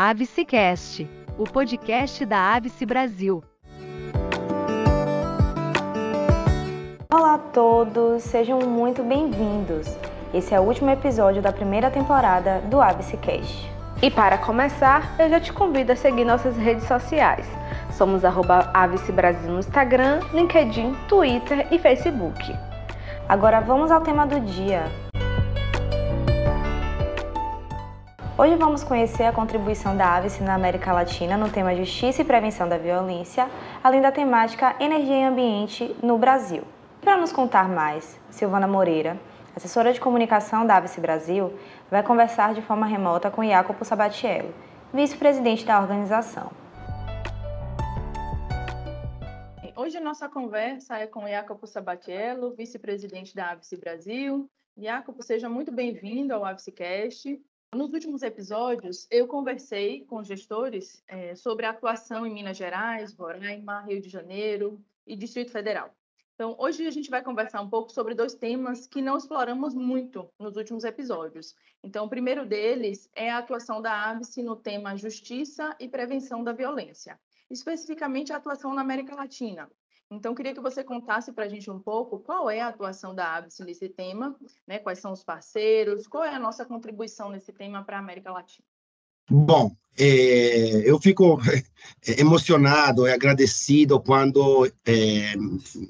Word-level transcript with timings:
Avicecast, 0.00 1.10
o 1.36 1.42
podcast 1.42 2.24
da 2.24 2.54
Avice 2.54 2.86
Brasil. 2.86 3.42
Olá 7.12 7.34
a 7.34 7.38
todos, 7.38 8.22
sejam 8.22 8.60
muito 8.60 9.02
bem-vindos. 9.02 9.88
Esse 10.32 10.54
é 10.54 10.60
o 10.60 10.62
último 10.62 10.88
episódio 10.88 11.42
da 11.42 11.50
primeira 11.50 11.90
temporada 11.90 12.60
do 12.70 12.80
Avicecast. 12.80 13.68
E 14.00 14.08
para 14.08 14.38
começar, 14.38 15.16
eu 15.18 15.28
já 15.28 15.40
te 15.40 15.52
convido 15.52 15.90
a 15.90 15.96
seguir 15.96 16.24
nossas 16.24 16.56
redes 16.56 16.86
sociais. 16.86 17.44
Somos 17.90 18.24
arroba 18.24 18.70
Avice 18.72 19.10
Brasil 19.10 19.50
no 19.50 19.58
Instagram, 19.58 20.20
LinkedIn, 20.32 20.94
Twitter 21.08 21.66
e 21.72 21.78
Facebook. 21.80 22.54
Agora 23.28 23.58
vamos 23.58 23.90
ao 23.90 24.00
tema 24.00 24.28
do 24.28 24.38
dia. 24.38 25.07
Hoje 28.40 28.54
vamos 28.54 28.84
conhecer 28.84 29.24
a 29.24 29.32
contribuição 29.32 29.96
da 29.96 30.14
Avice 30.14 30.44
na 30.44 30.54
América 30.54 30.92
Latina 30.92 31.36
no 31.36 31.50
tema 31.50 31.74
Justiça 31.74 32.22
e 32.22 32.24
Prevenção 32.24 32.68
da 32.68 32.78
Violência, 32.78 33.50
além 33.82 34.00
da 34.00 34.12
temática 34.12 34.76
Energia 34.78 35.16
e 35.16 35.24
Ambiente 35.24 35.96
no 36.00 36.16
Brasil. 36.16 36.62
Para 37.00 37.16
nos 37.16 37.32
contar 37.32 37.68
mais, 37.68 38.16
Silvana 38.30 38.68
Moreira, 38.68 39.18
assessora 39.56 39.92
de 39.92 39.98
comunicação 39.98 40.64
da 40.64 40.76
Avice 40.76 41.00
Brasil, 41.00 41.52
vai 41.90 42.00
conversar 42.04 42.54
de 42.54 42.62
forma 42.62 42.86
remota 42.86 43.28
com 43.28 43.44
Jacopo 43.44 43.84
Sabatiello, 43.84 44.54
vice-presidente 44.94 45.66
da 45.66 45.80
organização. 45.80 46.52
Hoje 49.74 49.98
nossa 49.98 50.28
conversa 50.28 50.96
é 50.96 51.08
com 51.08 51.26
Jacopo 51.26 51.66
Sabatiello, 51.66 52.54
vice-presidente 52.54 53.34
da 53.34 53.50
Avice 53.50 53.76
Brasil. 53.76 54.48
Jacopo, 54.76 55.24
seja 55.24 55.48
muito 55.48 55.72
bem-vindo 55.72 56.32
ao 56.32 56.44
Avicecast. 56.44 57.36
Nos 57.74 57.92
últimos 57.92 58.22
episódios, 58.22 59.06
eu 59.10 59.28
conversei 59.28 60.02
com 60.06 60.24
gestores 60.24 61.04
é, 61.06 61.34
sobre 61.34 61.66
a 61.66 61.70
atuação 61.70 62.26
em 62.26 62.32
Minas 62.32 62.56
Gerais, 62.56 63.12
Roraima, 63.12 63.82
Rio 63.82 64.00
de 64.00 64.08
Janeiro 64.08 64.82
e 65.06 65.14
Distrito 65.14 65.52
Federal. 65.52 65.94
Então, 66.34 66.56
hoje 66.58 66.86
a 66.86 66.90
gente 66.90 67.10
vai 67.10 67.22
conversar 67.22 67.60
um 67.60 67.68
pouco 67.68 67.92
sobre 67.92 68.14
dois 68.14 68.34
temas 68.34 68.86
que 68.86 69.02
não 69.02 69.18
exploramos 69.18 69.74
muito 69.74 70.30
nos 70.38 70.56
últimos 70.56 70.82
episódios. 70.82 71.54
Então, 71.82 72.06
o 72.06 72.08
primeiro 72.08 72.46
deles 72.46 73.10
é 73.14 73.30
a 73.30 73.36
atuação 73.36 73.82
da 73.82 74.10
ABSE 74.12 74.42
no 74.42 74.56
tema 74.56 74.96
Justiça 74.96 75.76
e 75.78 75.88
Prevenção 75.88 76.42
da 76.42 76.54
Violência, 76.54 77.20
especificamente 77.50 78.32
a 78.32 78.36
atuação 78.36 78.72
na 78.72 78.80
América 78.80 79.14
Latina. 79.14 79.70
Então, 80.10 80.34
queria 80.34 80.54
que 80.54 80.60
você 80.60 80.82
contasse 80.82 81.32
para 81.32 81.44
a 81.44 81.48
gente 81.48 81.70
um 81.70 81.78
pouco 81.78 82.18
qual 82.18 82.48
é 82.48 82.60
a 82.60 82.68
atuação 82.68 83.14
da 83.14 83.36
ABS 83.36 83.58
nesse 83.60 83.90
tema, 83.90 84.34
né? 84.66 84.78
quais 84.78 85.00
são 85.00 85.12
os 85.12 85.22
parceiros, 85.22 86.06
qual 86.06 86.24
é 86.24 86.34
a 86.34 86.38
nossa 86.38 86.64
contribuição 86.64 87.28
nesse 87.28 87.52
tema 87.52 87.84
para 87.84 87.96
a 87.96 88.00
América 88.00 88.32
Latina. 88.32 88.64
Bom, 89.30 89.76
é, 89.98 90.88
eu 90.88 90.98
fico 90.98 91.38
emocionado 92.18 93.06
e 93.06 93.12
agradecido 93.12 94.00
quando 94.00 94.66
é, 94.86 95.34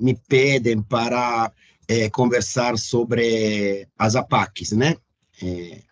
me 0.00 0.16
pedem 0.26 0.82
para 0.82 1.52
é, 1.86 2.10
conversar 2.10 2.76
sobre 2.76 3.86
as 3.96 4.16
APACs, 4.16 4.72
né? 4.72 4.96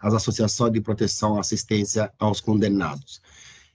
As 0.00 0.12
Associações 0.12 0.72
de 0.72 0.80
Proteção 0.80 1.36
e 1.36 1.38
Assistência 1.38 2.12
aos 2.18 2.40
Condenados, 2.40 3.22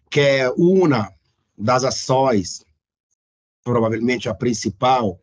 que 0.09 0.19
é 0.19 0.51
uma 0.57 1.09
das 1.57 1.85
ações 1.85 2.65
provavelmente 3.63 4.29
a 4.29 4.33
principal 4.33 5.19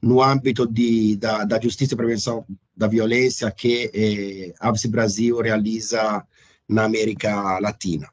no 0.00 0.22
âmbito 0.22 0.66
de, 0.66 1.16
da, 1.16 1.44
da 1.44 1.60
justiça 1.60 1.94
e 1.94 1.96
prevenção 1.96 2.44
da 2.76 2.86
violência 2.86 3.50
que 3.50 3.90
eh, 3.92 4.54
a 4.60 4.68
Avice 4.68 4.88
Brasil 4.88 5.40
realiza 5.40 6.24
na 6.68 6.84
América 6.84 7.58
Latina. 7.58 8.08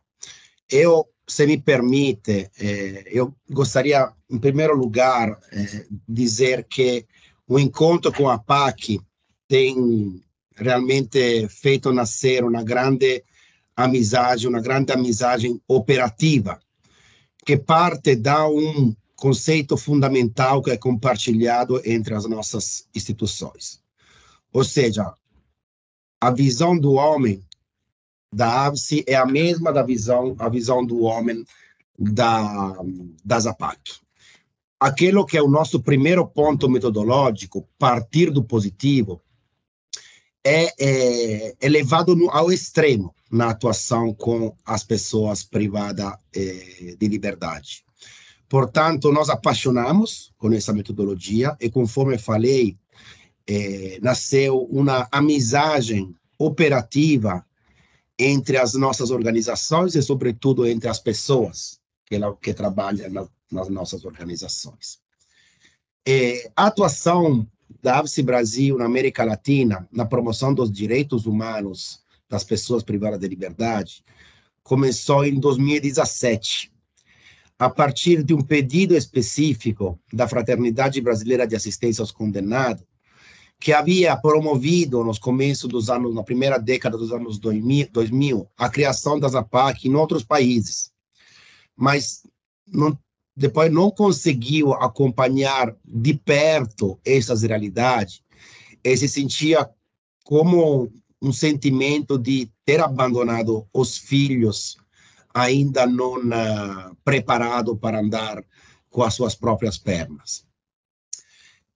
Eu, 0.70 1.08
se 1.28 1.45
me 1.45 1.59
permite, 1.59 2.50
eh, 2.59 3.04
eu 3.08 3.36
gostaria, 3.50 4.12
em 4.30 4.40
primeiro 4.40 4.76
lugar, 4.76 5.38
eh, 5.52 5.86
dizer 6.08 6.66
que 6.67 7.05
o 7.48 7.60
encontro 7.60 8.11
com 8.11 8.28
a 8.28 8.39
PAC 8.39 8.99
tem 9.48 10.23
realmente 10.55 11.48
feito 11.49 11.94
nascer 11.94 12.44
uma 12.44 12.64
grande 12.64 13.23
amizade, 13.76 14.48
uma 14.48 14.61
grande 14.61 14.92
amizade 14.92 15.61
operativa, 15.67 16.60
que 17.45 17.58
parte 17.58 18.16
da 18.16 18.48
um 18.48 18.95
conceito 19.15 19.77
fundamental 19.77 20.61
que 20.61 20.71
é 20.71 20.77
compartilhado 20.77 21.81
entre 21.86 22.14
as 22.14 22.26
nossas 22.26 22.87
instituições. 22.93 23.81
Ou 24.52 24.64
seja, 24.64 25.14
a 26.20 26.31
visão 26.31 26.77
do 26.77 26.93
homem 26.93 27.43
da 28.33 28.65
AVSE 28.65 29.04
é 29.08 29.15
a 29.15 29.25
mesma 29.25 29.71
da 29.71 29.81
visão, 29.81 30.36
a 30.39 30.49
visão 30.49 30.86
do 30.86 31.04
homem 31.04 31.45
da, 31.98 32.75
da 33.23 33.39
ZAPAC. 33.39 33.80
Aquilo 34.80 35.25
que 35.25 35.37
é 35.37 35.42
o 35.42 35.48
nosso 35.48 35.81
primeiro 35.81 36.27
ponto 36.27 36.70
metodológico, 36.70 37.67
partir 37.80 38.30
do 38.30 38.43
positivo, 38.43 39.21
é, 40.43 40.65
é, 40.77 41.55
é 41.59 41.70
levado 41.70 42.15
no, 42.15 42.30
ao 42.30 42.52
extremo 42.52 43.15
na 43.31 43.52
atuação 43.52 44.14
com 44.14 44.55
as 44.65 44.83
pessoas 44.83 45.43
privadas 45.43 46.14
é, 46.36 46.95
de 46.99 47.08
liberdade. 47.08 47.85
Portanto, 48.48 49.11
nós 49.11 49.30
apaixonamos 49.30 50.33
com 50.38 50.52
essa 50.54 50.73
metodologia 50.73 51.56
e, 51.60 51.70
conforme 51.70 52.17
falei, 52.17 52.78
é, 53.48 54.00
nasceu 54.02 54.64
uma 54.66 55.08
amizade 55.11 56.08
operativa 56.38 57.45
entre 58.17 58.58
as 58.58 58.73
nossas 58.73 59.11
organizações 59.11 59.95
e, 59.95 60.02
sobretudo, 60.02 60.66
entre 60.66 60.89
as 60.89 61.00
pessoas 61.00 61.80
que, 62.05 62.17
que 62.42 62.54
trabalham 62.54 63.10
na, 63.10 63.28
nas 63.52 63.70
nossas 63.70 64.05
organizações. 64.05 65.00
É, 66.08 66.52
a 66.55 66.67
atuação 66.67 67.48
da 67.82 68.00
AVSE 68.00 68.22
Brasil 68.22 68.78
na 68.78 68.86
América 68.86 69.23
Latina 69.23 69.88
na 69.92 70.05
promoção 70.05 70.54
dos 70.54 70.72
direitos 70.72 71.26
humanos 71.26 72.00
das 72.30 72.44
pessoas 72.44 72.84
privadas 72.84 73.20
de 73.20 73.28
liberdade 73.28 74.04
começou 74.64 75.26
em 75.26 75.39
2017, 75.39 76.72
a 77.58 77.70
partir 77.70 78.23
de 78.23 78.33
um 78.33 78.42
pedido 78.42 78.95
específico 78.95 79.99
da 80.11 80.27
Fraternidade 80.27 80.99
Brasileira 80.99 81.48
de 81.48 81.55
Assistência 81.55 82.02
aos 82.02 82.11
Condenados, 82.11 82.83
que 83.60 83.71
havia 83.71 84.16
promovido 84.17 85.04
nos 85.04 85.17
começos 85.17 85.70
dos 85.70 85.89
anos, 85.89 86.14
na 86.14 86.23
primeira 86.23 86.58
década 86.58 86.98
dos 86.98 87.11
anos 87.11 87.39
2000, 87.39 87.88
2000 87.92 88.48
a 88.58 88.70
criação 88.70 89.20
das 89.20 89.36
APAC 89.36 89.88
em 89.88 89.95
outros 89.95 90.23
países, 90.23 90.92
mas 91.76 92.23
não, 92.67 92.98
depois 93.36 93.72
não 93.72 93.89
conseguiu 93.89 94.73
acompanhar 94.73 95.76
de 95.86 96.14
perto 96.14 96.99
essas 97.05 97.43
realidades. 97.43 98.22
E 98.83 98.95
se 98.98 99.08
sentia 99.08 99.70
como 100.23 100.92
um 101.22 101.32
sentimento 101.32 102.17
de 102.17 102.52
ter 102.66 102.82
abandonado 102.82 103.66
os 103.73 103.98
filhos 103.98 104.77
ainda 105.36 105.86
não 105.86 106.16
uh, 106.16 106.96
preparado 107.04 107.76
para 107.76 108.00
andar 108.00 108.42
com 108.90 109.04
as 109.04 109.14
suas 109.14 109.36
próprias 109.36 109.78
pernas. 109.78 110.46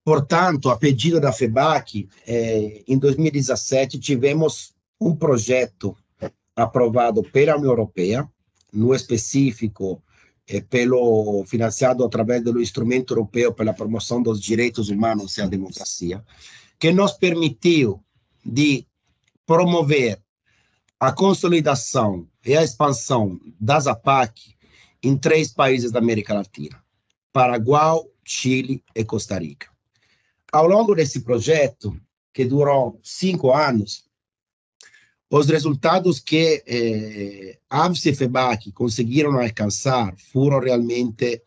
Portanto, 0.02 0.70
a 0.70 0.78
pedido 0.78 1.20
da 1.20 1.34
FEBAC, 1.34 2.08
eh, 2.25 2.84
em 2.88 2.97
2017, 2.97 4.00
tivemos 4.00 4.74
um 5.00 5.14
projeto 5.14 5.96
aprovado 6.56 7.22
pela 7.22 7.58
União 7.58 7.70
Europeia, 7.70 8.28
no 8.72 8.96
específico, 8.96 10.02
eh, 10.47 10.62
pelo 10.62 11.44
financiado 11.46 12.06
através 12.06 12.41
do 12.41 12.62
instrumento 12.62 13.12
europeu 13.12 13.53
pela 13.53 13.74
promoção 13.74 14.24
dos 14.24 14.40
direitos 14.40 14.88
humanos 14.88 15.38
e 15.38 15.41
a 15.41 15.47
democracia, 15.47 16.24
que 16.80 16.94
nos 16.94 17.12
permitiu 17.12 18.02
de 18.44 18.88
promover 19.46 20.22
a 20.97 21.12
consolidação 21.12 22.26
e 22.46 22.56
a 22.56 22.64
expansão 22.64 23.40
das 23.59 23.88
APAC 23.88 24.56
em 25.03 25.18
três 25.18 25.52
países 25.53 25.91
da 25.91 26.00
América 26.00 26.34
Latina: 26.34 26.82
Paraguai, 27.32 28.00
Chile 28.24 28.84
e 28.96 29.03
Costa 29.03 29.38
Rica. 29.38 29.68
Ao 30.52 30.68
longo 30.68 30.96
desse 30.96 31.22
projeto, 31.22 32.00
que 32.34 32.46
durou 32.46 33.00
cinco 33.03 33.53
anos, 33.53 34.09
os 35.30 35.47
resultados 35.47 36.20
que 36.20 36.64
eh, 36.66 37.59
e 37.70 38.14
FEBAC 38.16 38.72
conseguiram 38.72 39.40
alcançar 39.40 40.16
foram 40.18 40.59
realmente 40.59 41.44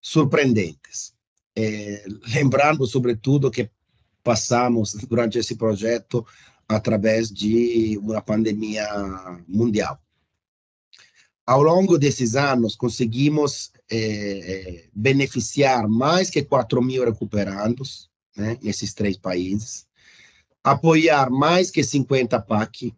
surpreendentes. 0.00 1.12
Eh, 1.54 2.02
lembrando, 2.34 2.86
sobretudo, 2.86 3.50
que 3.50 3.70
passamos 4.22 4.94
durante 4.94 5.38
esse 5.38 5.56
projeto 5.56 6.24
através 6.66 7.30
de 7.30 7.98
uma 7.98 8.22
pandemia 8.22 8.86
mundial. 9.46 10.00
Ao 11.46 11.62
longo 11.62 11.98
desses 11.98 12.36
anos, 12.36 12.76
conseguimos 12.76 13.72
é, 13.90 14.84
beneficiar 14.94 15.88
mais 15.88 16.30
que 16.30 16.42
4 16.42 16.80
mil 16.82 17.04
recuperandos 17.04 18.08
né, 18.36 18.56
nesses 18.62 18.94
três 18.94 19.16
países, 19.16 19.86
apoiar 20.62 21.30
mais 21.30 21.70
que 21.70 21.82
50 21.82 22.40
PAC, 22.40 22.94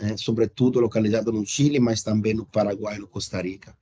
né, 0.00 0.16
sobretudo 0.16 0.80
localizado 0.80 1.32
no 1.32 1.46
Chile, 1.46 1.78
mas 1.78 2.02
também 2.02 2.34
no 2.34 2.46
Paraguai 2.46 2.96
e 2.96 3.00
no 3.00 3.06
Costa 3.06 3.40
Rica. 3.40 3.76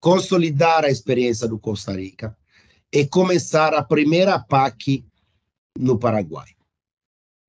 Consolidar 0.00 0.84
a 0.84 0.90
experiência 0.90 1.46
do 1.46 1.58
Costa 1.58 1.92
Rica 1.92 2.36
e 2.92 3.06
começar 3.06 3.74
a 3.74 3.82
primeira 3.82 4.38
PAC 4.38 5.04
no 5.78 5.98
Paraguai. 5.98 6.48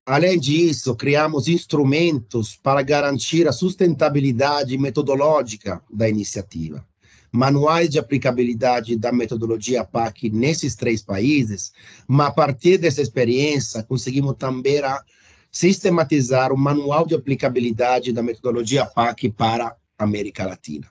Além 0.04 0.36
disso, 0.38 0.96
criamos 0.96 1.46
instrumentos 1.46 2.56
para 2.56 2.82
garantir 2.82 3.46
a 3.46 3.52
sustentabilidade 3.52 4.76
metodológica 4.76 5.80
da 5.88 6.08
iniciativa. 6.08 6.84
Manuais 7.30 7.88
de 7.88 8.00
aplicabilidade 8.00 8.96
da 8.96 9.12
metodologia 9.12 9.84
PAC 9.84 10.28
nesses 10.28 10.74
três 10.74 11.02
países, 11.02 11.72
mas 12.06 12.26
a 12.26 12.32
partir 12.32 12.78
dessa 12.78 13.00
experiência, 13.00 13.84
conseguimos 13.84 14.34
também 14.36 14.82
sistematizar 15.52 16.52
o 16.52 16.58
manual 16.58 17.06
de 17.06 17.14
aplicabilidade 17.14 18.12
da 18.12 18.24
metodologia 18.24 18.84
PAC 18.84 19.30
para 19.30 19.76
a 19.96 20.04
América 20.04 20.44
Latina. 20.44 20.88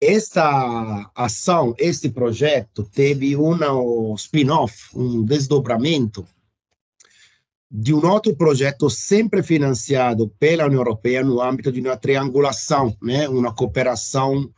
Esta 0.00 1.10
ação, 1.16 1.74
este 1.78 2.08
projeto, 2.08 2.84
teve 2.84 3.36
um 3.36 4.14
spin-off, 4.14 4.96
um 4.96 5.24
desdobramento 5.24 6.24
de 7.74 7.94
um 7.94 8.06
outro 8.06 8.36
projeto 8.36 8.90
sempre 8.90 9.42
financiado 9.42 10.28
pela 10.38 10.66
União 10.66 10.80
Europeia 10.80 11.24
no 11.24 11.40
âmbito 11.40 11.72
de 11.72 11.80
uma 11.80 11.96
triangulação, 11.96 12.94
né, 13.00 13.26
uma 13.26 13.54
cooperação 13.54 14.52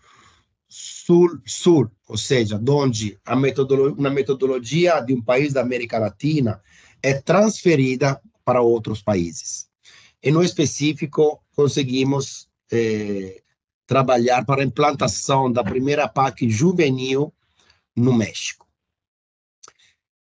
sul-sul, 0.67 1.89
ou 2.09 2.19
seja, 2.19 2.61
onde 2.69 3.17
a 3.25 3.37
metodologia, 3.37 3.95
uma 3.97 4.11
metodologia 4.11 4.99
de 4.99 5.15
um 5.15 5.23
país 5.23 5.53
da 5.53 5.61
América 5.61 5.97
Latina 5.97 6.61
é 7.01 7.15
transferida 7.15 8.21
para 8.45 8.61
outros 8.61 9.01
países. 9.01 9.69
E 10.21 10.33
no 10.33 10.43
específico, 10.43 11.41
conseguimos 11.55 12.49
eh, 12.73 13.43
trabalhar 13.87 14.45
para 14.45 14.63
a 14.63 14.65
implantação 14.65 15.53
da 15.53 15.63
primeira 15.63 16.09
PAC 16.09 16.49
juvenil 16.51 17.33
no 17.95 18.13
México. 18.13 18.67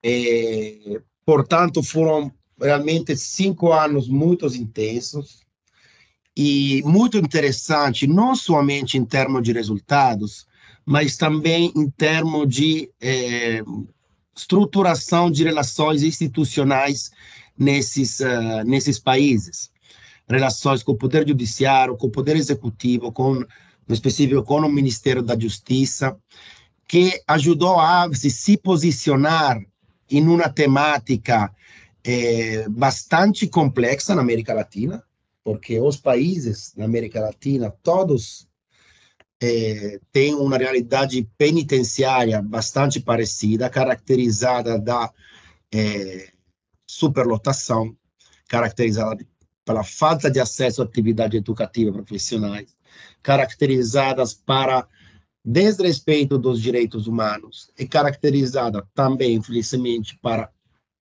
Eh, 0.04 1.02
portanto, 1.26 1.82
foram 1.82 2.32
realmente 2.60 3.16
cinco 3.16 3.72
anos 3.72 4.08
muito 4.08 4.46
intensos 4.48 5.42
e 6.36 6.82
muito 6.86 7.18
interessante, 7.18 8.08
não 8.08 8.36
somente 8.36 8.98
em 8.98 9.06
termos 9.06 9.44
de 9.44 9.54
resultados, 9.54 10.46
mas 10.86 11.18
também 11.18 11.72
em 11.76 11.90
termos 11.90 12.48
de 12.48 12.90
eh, 13.02 13.64
estruturação 14.36 15.32
de 15.32 15.44
relações 15.44 16.04
institucionais 16.04 17.12
nesses, 17.58 18.20
uh, 18.20 18.64
nesses 18.66 19.00
países. 19.00 19.72
Relações 20.28 20.84
com 20.84 20.92
o 20.92 20.98
Poder 20.98 21.28
Judiciário, 21.28 21.96
com 21.96 22.08
o 22.08 22.12
Poder 22.12 22.36
Executivo, 22.36 23.12
com, 23.12 23.36
no 23.36 23.94
específico 23.94 24.44
com 24.44 24.60
o 24.60 24.72
Ministério 24.72 25.24
da 25.24 25.40
Justiça, 25.40 26.18
que 26.88 27.22
ajudou 27.28 27.80
a 27.80 28.10
se, 28.14 28.30
se 28.30 28.58
posicionar 28.58 29.60
em 30.10 30.28
uma 30.28 30.50
temática 30.50 31.52
é, 32.06 32.70
bastante 32.70 33.48
complexa 33.48 34.14
na 34.14 34.22
América 34.22 34.54
Latina, 34.54 35.04
porque 35.44 35.80
os 35.80 35.98
países 35.98 36.74
na 36.78 36.86
América 36.86 37.20
Latina, 37.20 37.74
todos 37.82 38.48
é, 39.42 40.00
têm 40.12 40.36
uma 40.36 40.58
realidade 40.58 41.28
penitenciária 41.38 42.42
bastante 42.42 43.00
parecida, 43.00 43.70
caracterizada 43.70 44.78
da 44.78 45.12
é, 45.74 46.30
superlotação, 46.88 47.96
caracterizada 48.48 49.26
pela 49.66 49.84
falta 49.84 50.30
de 50.30 50.40
acesso 50.40 50.84
à 50.84 50.86
atividade 50.86 51.36
educativa 51.36 51.92
profissionais, 51.92 52.76
caracterizadas 53.24 54.34
para 54.34 54.88
desrespeito 55.44 56.38
dos 56.38 56.62
direitos 56.62 57.08
humanos 57.08 57.72
e 57.78 57.88
caracterizada 57.88 58.88
também, 58.94 59.36
infelizmente, 59.36 60.18
para 60.22 60.52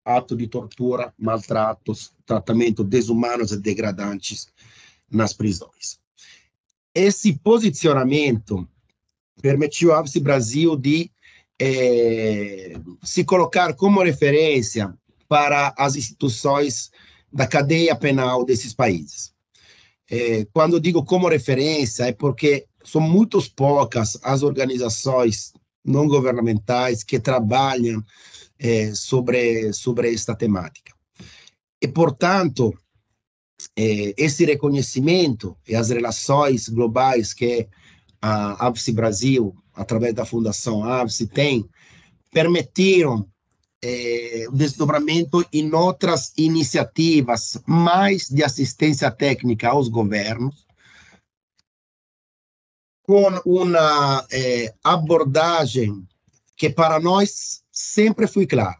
ato 0.03 0.35
de 0.35 0.47
tortura, 0.47 1.13
maltratos, 1.17 2.11
tratamento 2.25 2.83
desumanos 2.83 3.51
e 3.51 3.57
degradantes 3.57 4.47
nas 5.09 5.33
prisões. 5.33 5.99
Esse 6.93 7.33
posicionamento 7.33 8.67
permitiu 9.41 9.93
ao 9.93 10.03
Brasil 10.21 10.75
de 10.75 11.11
eh, 11.59 12.73
se 13.03 13.23
colocar 13.23 13.73
como 13.75 14.03
referência 14.03 14.93
para 15.27 15.73
as 15.77 15.95
instituições 15.95 16.91
da 17.31 17.47
cadeia 17.47 17.95
penal 17.95 18.43
desses 18.43 18.73
países. 18.73 19.31
É, 20.09 20.45
quando 20.51 20.79
digo 20.79 21.05
como 21.05 21.29
referência, 21.29 22.03
é 22.03 22.11
porque 22.11 22.65
são 22.83 22.99
muito 22.99 23.39
poucas 23.55 24.17
as 24.23 24.43
organizações 24.43 25.53
não 25.85 26.07
governamentais 26.07 27.01
que 27.03 27.17
trabalham 27.17 28.03
é, 28.61 28.93
sobre, 28.93 29.73
sobre 29.73 30.13
esta 30.13 30.35
temática. 30.35 30.93
E, 31.81 31.87
portanto, 31.87 32.71
é, 33.75 34.13
esse 34.15 34.45
reconhecimento 34.45 35.57
e 35.67 35.75
as 35.75 35.89
relações 35.89 36.69
globais 36.69 37.33
que 37.33 37.67
a 38.21 38.67
AVSE 38.67 38.91
Brasil, 38.91 39.55
através 39.73 40.13
da 40.13 40.25
Fundação 40.25 40.83
AVSE, 40.83 41.25
tem, 41.25 41.67
permitiram 42.31 43.27
é, 43.83 44.45
o 44.47 44.51
desdobramento 44.51 45.43
em 45.51 45.73
outras 45.73 46.31
iniciativas 46.37 47.59
mais 47.65 48.29
de 48.29 48.43
assistência 48.43 49.09
técnica 49.09 49.69
aos 49.69 49.87
governos, 49.87 50.67
com 53.01 53.27
uma 53.43 54.23
é, 54.31 54.71
abordagem 54.83 56.07
que 56.55 56.69
para 56.69 56.99
nós 56.99 57.63
sempre 57.81 58.27
foi 58.27 58.45
clara, 58.45 58.79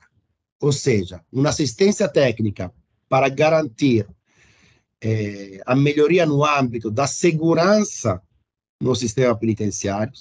ou 0.60 0.72
seja, 0.72 1.24
uma 1.32 1.50
assistência 1.50 2.08
técnica 2.08 2.72
para 3.10 3.28
garantir 3.30 4.08
é, 5.02 5.62
a 5.66 5.76
melhoria 5.76 6.26
no 6.26 6.46
âmbito 6.46 6.92
da 6.92 7.08
segurança 7.08 8.22
no 8.80 8.96
sistema 8.96 9.36
penitenciário, 9.36 10.14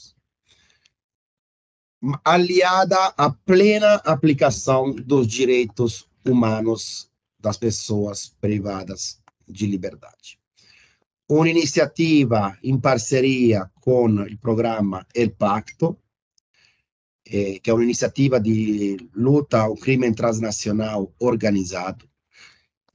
aliada 2.25 2.97
à 3.17 3.31
plena 3.31 3.97
aplicação 3.97 4.93
dos 4.93 5.27
direitos 5.27 6.09
humanos 6.27 7.11
das 7.39 7.57
pessoas 7.57 8.35
privadas 8.41 9.21
de 9.47 9.67
liberdade. 9.67 10.39
Uma 11.29 11.49
iniciativa 11.49 12.59
em 12.63 12.79
parceria 12.79 13.71
com 13.81 14.07
o 14.07 14.39
programa 14.39 15.07
El 15.15 15.31
Pacto, 15.31 15.97
eh, 17.31 17.61
que 17.63 17.71
é 17.71 17.75
uma 17.75 17.85
iniciativa 17.85 18.41
de 18.41 18.97
luta 19.15 19.61
ao 19.61 19.77
crime 19.77 20.13
transnacional 20.13 21.13
organizado, 21.21 22.09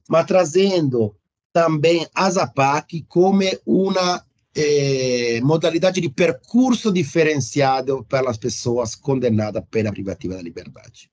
mas 0.10 0.26
trazendo 0.26 1.16
também 1.54 2.06
a 2.14 2.30
ZAPAC 2.30 3.06
como 3.08 3.44
uma 3.66 4.26
eh, 4.54 5.40
modalidade 5.42 6.02
de 6.02 6.10
percurso 6.10 6.92
diferenciado 6.92 8.06
para 8.10 8.30
as 8.30 8.38
pessoas 8.38 8.94
condenadas 8.94 9.64
pela 9.72 9.92
privativa 9.92 10.36
da 10.36 10.42
liberdade. 10.42 11.10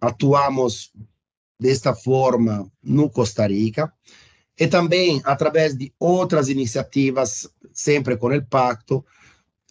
Atuamos 0.00 0.90
desta 1.60 1.94
forma 1.94 2.66
no 2.82 3.10
Costa 3.10 3.46
Rica 3.46 3.92
e 4.58 4.66
também 4.66 5.20
através 5.24 5.76
de 5.76 5.92
outras 5.98 6.48
iniciativas, 6.48 7.48
sempre 7.72 8.16
com 8.16 8.28
o 8.34 8.46
pacto, 8.46 9.04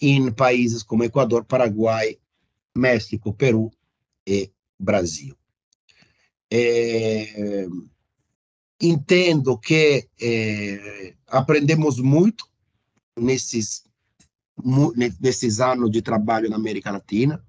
em 0.02 0.32
países 0.32 0.84
como 0.84 1.04
Equador, 1.04 1.46
Paraguai, 1.46 2.18
México, 2.76 3.34
Peru 3.34 3.72
e 4.26 4.52
Brasil. 4.80 5.36
É, 6.50 7.66
entendo 8.82 9.58
que 9.58 10.10
é, 10.20 11.14
aprendemos 11.28 12.00
muito 12.00 12.46
nesses, 13.18 13.84
nesses 15.20 15.60
anos 15.60 15.92
de 15.92 16.02
trabalho 16.02 16.50
na 16.50 16.56
América 16.56 16.92
Latina. 16.92 17.42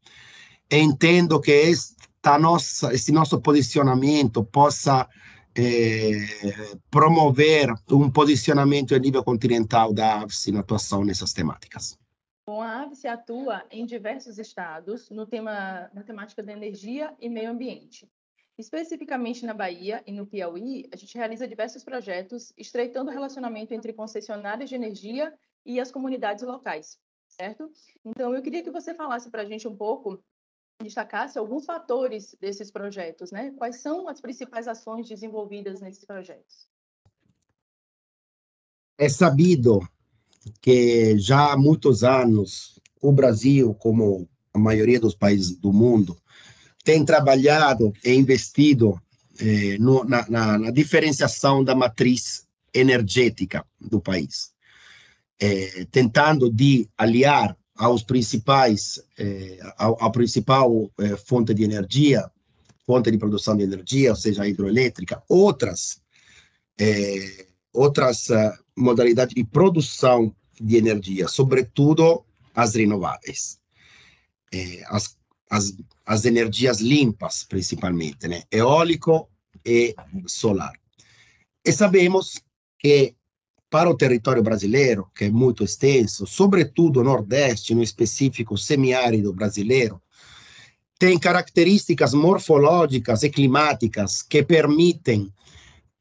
Entendo 0.71 1.41
que 1.41 1.53
esta 1.53 2.39
nossa, 2.39 2.95
esse 2.95 3.13
nosso 3.13 3.41
posicionamento 3.41 4.45
possa 4.45 5.09
eh, 5.55 6.27
promover 6.91 7.73
um 7.91 8.11
posicionamento 8.11 8.95
a 8.95 8.99
nível 8.99 9.23
continental 9.23 9.93
da 9.93 10.23
AVSE 10.23 10.51
na 10.51 10.61
atuação 10.61 11.05
nessas 11.05 11.33
temáticas. 11.33 11.99
Bom, 12.47 12.61
a 12.61 12.83
AVSE 12.83 13.07
atua 13.07 13.65
em 13.71 13.87
diversos 13.87 14.39
estados 14.39 15.09
no 15.11 15.27
tema, 15.27 15.89
na 15.95 16.03
temática 16.03 16.43
da 16.43 16.53
energia 16.53 17.15
e 17.21 17.29
meio 17.29 17.51
ambiente. 17.51 18.11
Especificamente 18.59 19.47
na 19.47 19.55
Bahia 19.55 20.03
e 20.07 20.13
no 20.13 20.27
Piauí, 20.27 20.89
a 20.93 20.97
gente 20.97 21.17
realiza 21.17 21.47
diversos 21.47 21.85
projetos 21.85 22.53
estreitando 22.57 23.11
o 23.11 23.15
relacionamento 23.15 23.73
entre 23.73 23.93
concessionárias 23.93 24.69
de 24.69 24.75
energia 24.75 25.33
e 25.65 25.81
as 25.81 25.91
comunidades 25.91 26.45
locais, 26.45 26.99
certo? 27.29 27.71
Então, 28.05 28.35
eu 28.35 28.43
queria 28.43 28.63
que 28.63 28.71
você 28.71 28.93
falasse 28.93 29.31
para 29.31 29.43
a 29.43 29.47
gente 29.47 29.67
um 29.69 29.77
pouco, 29.77 30.23
destacasse 30.83 31.39
alguns 31.39 31.65
fatores 31.65 32.37
desses 32.41 32.71
projetos, 32.71 33.31
né? 33.31 33.53
Quais 33.53 33.77
são 33.77 34.09
as 34.09 34.21
principais 34.21 34.67
ações 34.67 35.09
desenvolvidas 35.09 35.81
nesses 35.81 36.05
projetos? 36.05 36.69
é 39.03 39.09
sabido 39.09 39.81
que 40.61 41.19
já 41.19 41.53
há 41.53 41.57
muitos 41.57 42.03
anos 42.05 42.81
o 43.01 43.13
Brasil, 43.13 43.75
como 43.75 44.29
a 44.53 44.59
maioria 44.59 45.01
dos 45.01 45.15
países 45.15 45.57
do 45.57 45.73
mundo, 45.73 46.17
tem 46.85 47.05
trabalhado 47.05 47.93
e 48.05 48.13
investido 48.13 49.01
eh, 49.41 49.77
no, 49.79 50.05
na, 50.05 50.29
na, 50.29 50.59
na, 50.59 50.71
diferenciação 50.71 51.65
da 51.65 51.75
matriz 51.75 52.47
energética 52.75 53.65
do 53.81 54.01
país, 54.01 54.53
eh, 55.41 55.87
tentando 55.91 56.51
de 56.51 56.89
aliar 56.97 57.57
aos 57.77 58.03
principais, 58.03 59.03
eh, 59.19 59.59
ao, 59.79 60.03
ao, 60.03 60.13
principal 60.13 60.91
eh, 61.01 61.17
fonte 61.17 61.55
de 61.55 61.65
energia, 61.65 62.31
fonte 62.87 63.11
de 63.11 63.19
produção 63.19 63.57
de 63.57 63.63
energia, 63.63 64.11
ou 64.11 64.17
seja, 64.17 64.43
a 64.43 64.49
hidroelétrica, 64.49 65.23
outras 65.29 66.01
eh, 66.79 67.47
outras 67.73 68.29
uh, 68.29 68.53
modalidades 68.77 69.35
de 69.35 69.45
produção 69.45 70.35
de 70.61 70.77
energia, 70.77 71.29
sobretudo 71.29 72.25
as 72.55 72.75
renováveis, 72.75 73.59
eh, 74.53 74.83
as, 74.87 75.17
as, 75.51 75.75
as 76.05 76.25
energias 76.25 76.81
limpas, 76.81 77.45
principalmente, 77.45 78.29
né? 78.29 78.43
eólico 78.51 79.29
e 79.65 79.95
solar. 80.27 80.73
E 81.65 81.73
sabemos 81.73 82.41
que 82.79 83.15
para 83.71 83.89
o 83.89 83.97
território 83.97 84.43
brasileiro, 84.43 85.11
que 85.15 85.25
é 85.25 85.31
muito 85.31 85.65
extenso, 85.65 86.27
sobretudo 86.27 87.01
o 87.01 87.05
Nordeste, 87.05 87.75
no 87.75 87.83
específico 87.83 88.59
semiárido 88.59 89.33
brasileiro, 89.33 90.03
tem 90.99 91.19
características 91.19 92.13
morfológicas 92.13 93.23
e 93.23 93.31
climáticas 93.31 94.23
que 94.23 94.43
permitem 94.43 95.33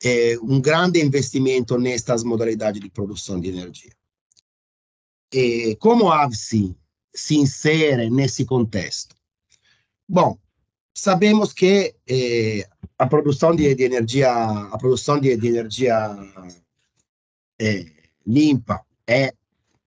eh, 0.03 0.38
um 0.41 0.60
grande 0.60 1.00
investimento 1.00 1.77
nestas 1.77 2.24
modalidades 2.24 2.81
de 2.81 2.89
produção 2.89 3.39
de 3.39 3.50
energia. 3.50 3.91
E 5.34 5.75
como 5.79 6.10
a 6.10 6.24
AVSI 6.24 6.75
se 7.13 7.36
insere 7.36 8.10
nesse 8.10 8.46
contexto? 8.46 9.15
Bom, 10.08 10.38
sabemos 10.93 11.53
que 11.53 11.96
eh, 12.08 12.67
a 12.98 13.08
produção 13.08 13.55
de, 13.55 13.74
de, 13.75 13.84
energia, 13.84 14.31
a 14.31 14.77
produção 14.77 15.20
de, 15.20 15.38
de 15.38 15.48
energia 15.48 16.15
eh, 17.60 17.86
limpa 18.25 18.86
é 19.08 19.34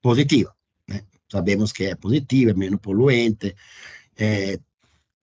positiva. 0.00 0.54
Né? 0.88 1.04
Sabemos 1.30 1.72
que 1.72 1.84
é 1.84 1.94
positiva, 1.94 2.52
é 2.52 2.54
menos 2.54 2.80
poluente, 2.80 3.54
é, 4.16 4.58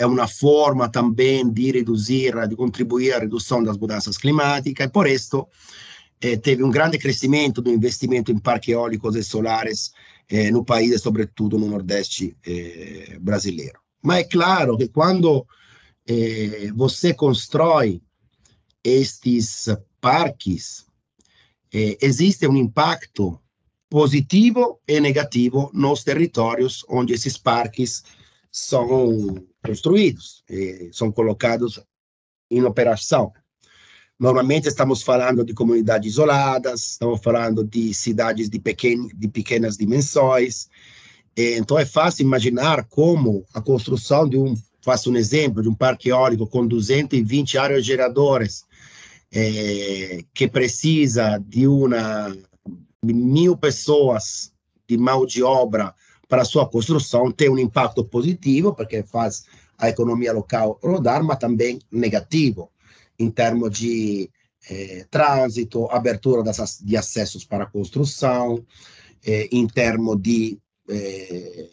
é 0.02 0.06
uma 0.06 0.28
forma 0.28 0.90
também 0.90 1.48
de 1.48 1.72
reduzir, 1.72 2.34
de 2.48 2.56
contribuir 2.56 3.14
à 3.14 3.20
redução 3.20 3.64
das 3.64 3.78
mudanças 3.78 4.18
climáticas, 4.18 4.88
e 4.88 4.90
por 4.90 5.06
isso 5.08 5.48
eh, 6.20 6.38
teve 6.38 6.64
um 6.64 6.72
grande 6.72 6.98
crescimento 6.98 7.62
do 7.62 7.72
investimento 7.72 8.32
em 8.32 8.40
parques 8.40 8.70
eólicos 8.70 9.16
e 9.16 9.24
solares 9.24 9.92
eh, 10.28 10.50
no 10.50 10.66
país 10.66 11.02
sobretudo 11.02 11.60
no 11.60 11.68
Nordeste 11.68 12.36
eh, 12.46 13.18
brasileiro. 13.22 13.80
Mas 14.02 14.22
é 14.22 14.24
claro 14.24 14.76
que 14.76 14.88
quando 14.88 15.46
eh, 16.08 16.72
você 16.76 17.14
constrói 17.14 18.02
estes 18.84 19.70
parques, 20.00 20.84
eh, 21.72 21.96
existe 22.02 22.48
um 22.48 22.58
impacto 22.58 23.40
positivo 23.88 24.80
e 24.88 25.00
negativo 25.00 25.70
nos 25.74 26.04
territórios 26.04 26.84
onde 26.90 27.14
esses 27.14 27.38
parques 27.38 28.04
são 28.52 29.51
construídos, 29.64 30.44
são 30.92 31.12
colocados 31.12 31.80
em 32.50 32.64
operação. 32.64 33.32
Normalmente 34.20 34.68
estamos 34.68 35.02
falando 35.02 35.44
de 35.44 35.54
comunidades 35.54 36.14
isoladas, 36.14 36.92
estamos 36.92 37.20
falando 37.24 37.64
de 37.64 37.92
cidades 37.94 38.50
de, 38.50 38.60
pequen 38.60 39.08
de 39.16 39.28
pequenas 39.28 39.78
dimensões. 39.78 40.68
Então 41.36 41.80
é 41.80 41.86
fácil 41.86 42.24
imaginar 42.24 42.86
como 42.86 43.44
a 43.54 43.60
construção 43.60 44.30
de 44.30 44.38
um, 44.38 44.54
faço 44.82 45.12
um 45.12 45.16
exemplo, 45.16 45.64
de 45.64 45.70
um 45.70 45.74
parque 45.74 46.10
eólico 46.10 46.46
com 46.46 46.68
220 46.68 47.58
aerogeradores, 47.58 48.64
é, 49.34 50.20
que 50.34 50.48
precisa 50.48 51.40
de 51.40 51.66
uma 51.66 52.36
mil 53.04 53.58
pessoas 53.58 54.52
de 54.88 54.98
mão 54.98 55.26
de 55.26 55.42
obra 55.42 55.96
para 56.32 56.44
a 56.44 56.46
sua 56.46 56.66
construção, 56.66 57.30
tem 57.30 57.50
um 57.50 57.60
impacto 57.60 58.06
positivo, 58.06 58.74
porque 58.74 59.04
faz 59.04 59.46
a 59.78 59.90
economia 59.90 60.32
local 60.32 60.80
rodar, 60.82 61.22
mas 61.22 61.38
também 61.38 61.78
negativo, 61.92 62.72
em 63.20 63.30
termos 63.30 63.78
de 63.78 64.30
eh, 64.70 65.06
trânsito, 65.12 65.92
abertura 65.92 66.42
das, 66.42 66.80
de 66.82 66.96
acessos 66.96 67.44
para 67.44 67.66
a 67.66 67.70
construção, 67.70 68.66
eh, 69.26 69.50
em 69.52 69.68
termos 69.68 70.22
de 70.22 70.58
eh, 70.88 71.70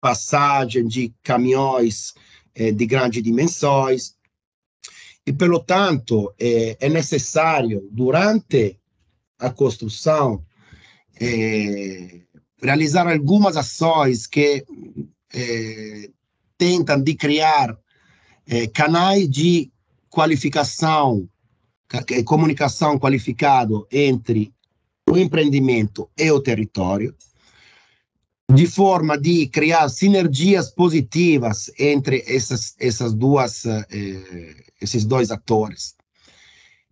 passagem 0.00 0.86
de 0.86 1.12
caminhões 1.24 2.14
eh, 2.54 2.70
de 2.70 2.86
grandes 2.86 3.20
dimensões. 3.20 4.14
E, 5.26 5.32
pelo 5.32 5.58
tanto, 5.58 6.32
eh, 6.38 6.76
é 6.78 6.88
necessário, 6.88 7.88
durante 7.90 8.78
a 9.40 9.50
construção, 9.50 10.44
eh, 11.24 12.20
realizar 12.60 13.06
algumas 13.06 13.56
ações 13.56 14.26
que 14.26 14.64
tentam 16.62 17.02
de 17.02 17.14
criar 17.14 17.76
é, 18.46 18.66
canais 18.68 19.28
de 19.28 19.70
qualificação, 20.08 21.28
é, 22.08 22.22
comunicação 22.22 22.98
qualificado 22.98 23.86
entre 23.90 24.52
o 25.08 25.18
empreendimento 25.18 26.08
e 26.16 26.30
o 26.30 26.40
território, 26.40 27.14
de 28.52 28.66
forma 28.66 29.18
de 29.18 29.46
criar 29.48 29.88
sinergias 29.88 30.70
positivas 30.70 31.70
entre 31.78 32.22
essas, 32.26 32.76
essas 32.78 33.12
duas, 33.12 33.64
esses 34.80 35.04
dois 35.04 35.30
atores. 35.30 35.96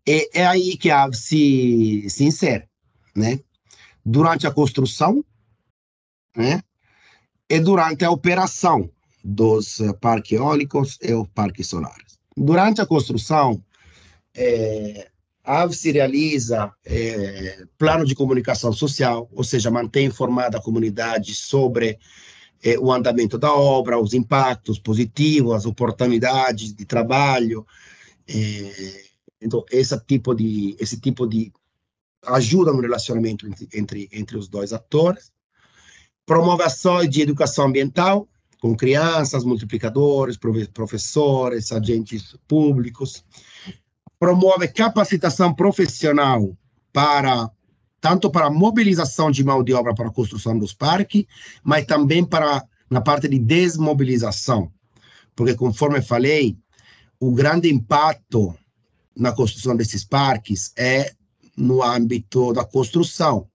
E 0.07 0.29
é 0.33 0.47
aí 0.47 0.77
que 0.77 0.91
a 0.91 1.13
se, 1.13 2.07
se 2.09 2.25
insere, 2.25 2.65
né? 3.15 3.39
Durante 4.05 4.47
a 4.47 4.51
construção, 4.51 5.25
né? 6.37 6.63
E 7.49 7.59
durante 7.61 8.05
a 8.05 8.11
operação 8.11 8.91
dos 9.23 9.81
eh, 9.81 9.93
parques 9.95 10.33
eólicos 10.33 10.99
e 11.03 11.13
os 11.13 11.29
parques 11.35 11.67
solares. 11.67 12.19
Durante 12.37 12.81
a 12.81 12.87
construção, 12.87 13.63
é, 14.35 15.11
a 15.45 15.63
AVSE 15.63 15.91
realiza 15.91 16.73
é, 16.85 17.65
plano 17.77 18.05
de 18.05 18.15
comunicação 18.15 18.73
social, 18.73 19.29
ou 19.33 19.43
seja, 19.43 19.71
mantém 19.71 20.07
informada 20.07 20.59
a 20.59 20.63
comunidade 20.63 21.35
sobre 21.35 21.99
é, 22.63 22.79
o 22.79 22.93
andamento 22.93 23.39
da 23.39 23.53
obra, 23.53 23.99
os 23.99 24.15
impactos 24.15 24.79
positivos, 24.79 25.55
as 25.55 25.67
oportunidades 25.67 26.73
de 26.73 26.85
trabalho. 26.85 27.67
É, 28.29 29.03
então, 29.41 29.65
esse 29.71 29.99
tipo 30.07 30.35
de 30.35 30.77
esse 30.79 31.01
tipo 31.01 31.27
de 31.27 31.53
ajuda 32.27 32.73
no 32.73 32.81
relacionamento 32.81 33.47
entre, 33.47 33.69
entre, 33.75 34.09
entre 34.13 34.37
os 34.37 34.49
dois 34.49 34.73
atores. 34.73 35.33
Promove 36.27 36.63
ações 36.63 37.09
de 37.09 37.23
educação 37.23 37.67
ambiental, 37.67 38.29
com 38.61 38.77
crianças, 38.77 39.45
multiplicadores, 39.45 40.39
professores, 40.73 41.73
agentes 41.73 42.37
públicos. 42.47 43.25
Promove 44.19 44.69
capacitação 44.69 45.55
profissional 45.55 46.57
para 46.93 47.51
tanto 48.01 48.31
para 48.31 48.47
a 48.47 48.51
mobilização 48.51 49.31
de 49.31 49.45
mão 49.45 49.63
de 49.63 49.75
obra 49.75 49.95
para 49.95 50.09
a 50.09 50.13
construção 50.13 50.59
dos 50.59 50.73
parques, 50.73 51.27
mas 51.63 51.85
também 51.85 52.25
para 52.25 52.65
na 52.89 53.01
parte 53.01 53.29
de 53.29 53.39
desmobilização, 53.39 54.73
porque 55.37 55.55
conforme 55.55 56.03
falei, 56.03 56.59
o 57.21 57.33
grande 57.33 57.73
impacto 57.73 58.53
na 59.17 59.31
construção 59.33 59.77
desses 59.77 60.05
parques 60.05 60.73
é 60.77 61.13
no 61.61 61.83
âmbito 61.83 62.53
da 62.53 62.65
construção. 62.65 63.47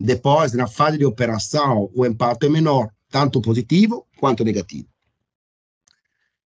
Depois, 0.00 0.52
na 0.52 0.66
fase 0.66 0.98
de 0.98 1.04
operação, 1.04 1.90
o 1.94 2.06
impacto 2.06 2.46
é 2.46 2.48
menor, 2.48 2.90
tanto 3.10 3.40
positivo 3.40 4.06
quanto 4.18 4.44
negativo. 4.44 4.88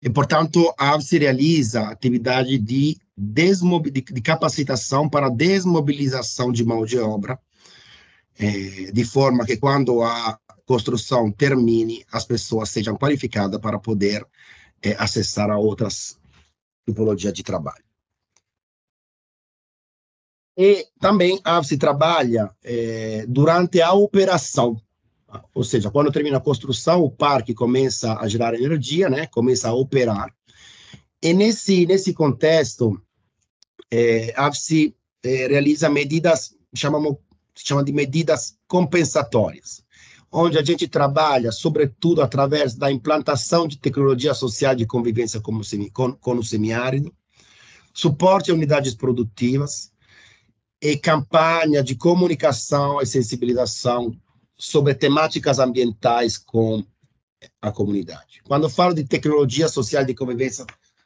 E, 0.03 0.09
portanto, 0.09 0.73
a 0.79 0.95
AVSE 0.95 1.19
realiza 1.19 1.83
atividade 1.89 2.57
de, 2.59 2.97
de, 3.17 3.53
de 3.91 4.21
capacitação 4.23 5.09
para 5.09 5.29
desmobilização 5.29 6.51
de 6.51 6.65
mão 6.65 6.87
de 6.87 6.99
obra, 6.99 7.39
eh, 8.39 8.91
de 8.93 9.05
forma 9.05 9.45
que 9.45 9.59
quando 9.59 10.03
a 10.03 10.39
construção 10.65 11.31
termine, 11.31 12.05
as 12.11 12.25
pessoas 12.25 12.71
sejam 12.71 12.97
qualificadas 12.97 13.61
para 13.61 13.79
poder 13.79 14.27
eh, 14.83 14.97
acessar 14.99 15.51
a 15.51 15.59
outras 15.59 16.19
tipologias 16.87 17.35
de 17.35 17.43
trabalho. 17.43 17.90
E 20.63 20.87
também 21.01 21.41
a 21.43 21.57
AVSE 21.57 21.79
trabalha 21.79 22.51
eh, 22.63 23.25
durante 23.27 23.81
a 23.81 23.95
operação 23.95 24.77
ou 25.55 25.63
seja, 25.63 25.91
quando 25.91 26.11
termina 26.11 26.39
a 26.39 26.41
construção, 26.41 27.03
o 27.03 27.11
parque 27.11 27.55
começa 27.55 28.19
a 28.19 28.29
gerar 28.29 28.55
energia, 28.55 29.09
né? 29.09 29.27
Começa 29.27 29.69
a 29.69 29.73
operar. 29.73 30.35
E 31.23 31.33
nesse 31.33 31.87
nesse 31.87 32.13
contexto, 32.13 33.01
é, 33.91 34.35
a 34.37 34.47
AFSI 34.47 34.95
eh, 35.23 35.47
realiza 35.47 35.89
medidas, 35.89 36.57
chamamos, 36.75 37.17
chama 37.55 37.85
de 37.85 37.93
medidas 37.93 38.57
compensatórias, 38.67 39.83
onde 40.33 40.59
a 40.59 40.65
gente 40.65 40.89
trabalha, 40.89 41.53
sobretudo, 41.53 42.23
através 42.23 42.75
da 42.75 42.91
implantação 42.91 43.69
de 43.69 43.79
tecnologia 43.79 44.35
social 44.35 44.75
de 44.75 44.87
convivência 44.87 45.41
com, 45.41 45.63
semi, 45.63 45.91
com, 45.91 46.13
com 46.13 46.35
o 46.35 46.45
semiárido, 46.45 47.15
suporte 47.93 48.51
a 48.51 48.55
unidades 48.55 48.95
produtivas 48.95 49.93
e 50.81 50.97
campanha 50.97 51.83
de 51.83 51.95
comunicação 51.95 53.01
e 53.01 53.07
sensibilização 53.07 54.17
sobre 54.57 54.95
temáticas 54.95 55.59
ambientais 55.59 56.39
com 56.39 56.83
a 57.61 57.71
comunidade. 57.71 58.41
Quando 58.45 58.69
falo 58.69 58.95
de 58.95 59.05
tecnologia 59.05 59.69
social 59.69 60.05
de 60.05 60.15
convivência 60.15 60.65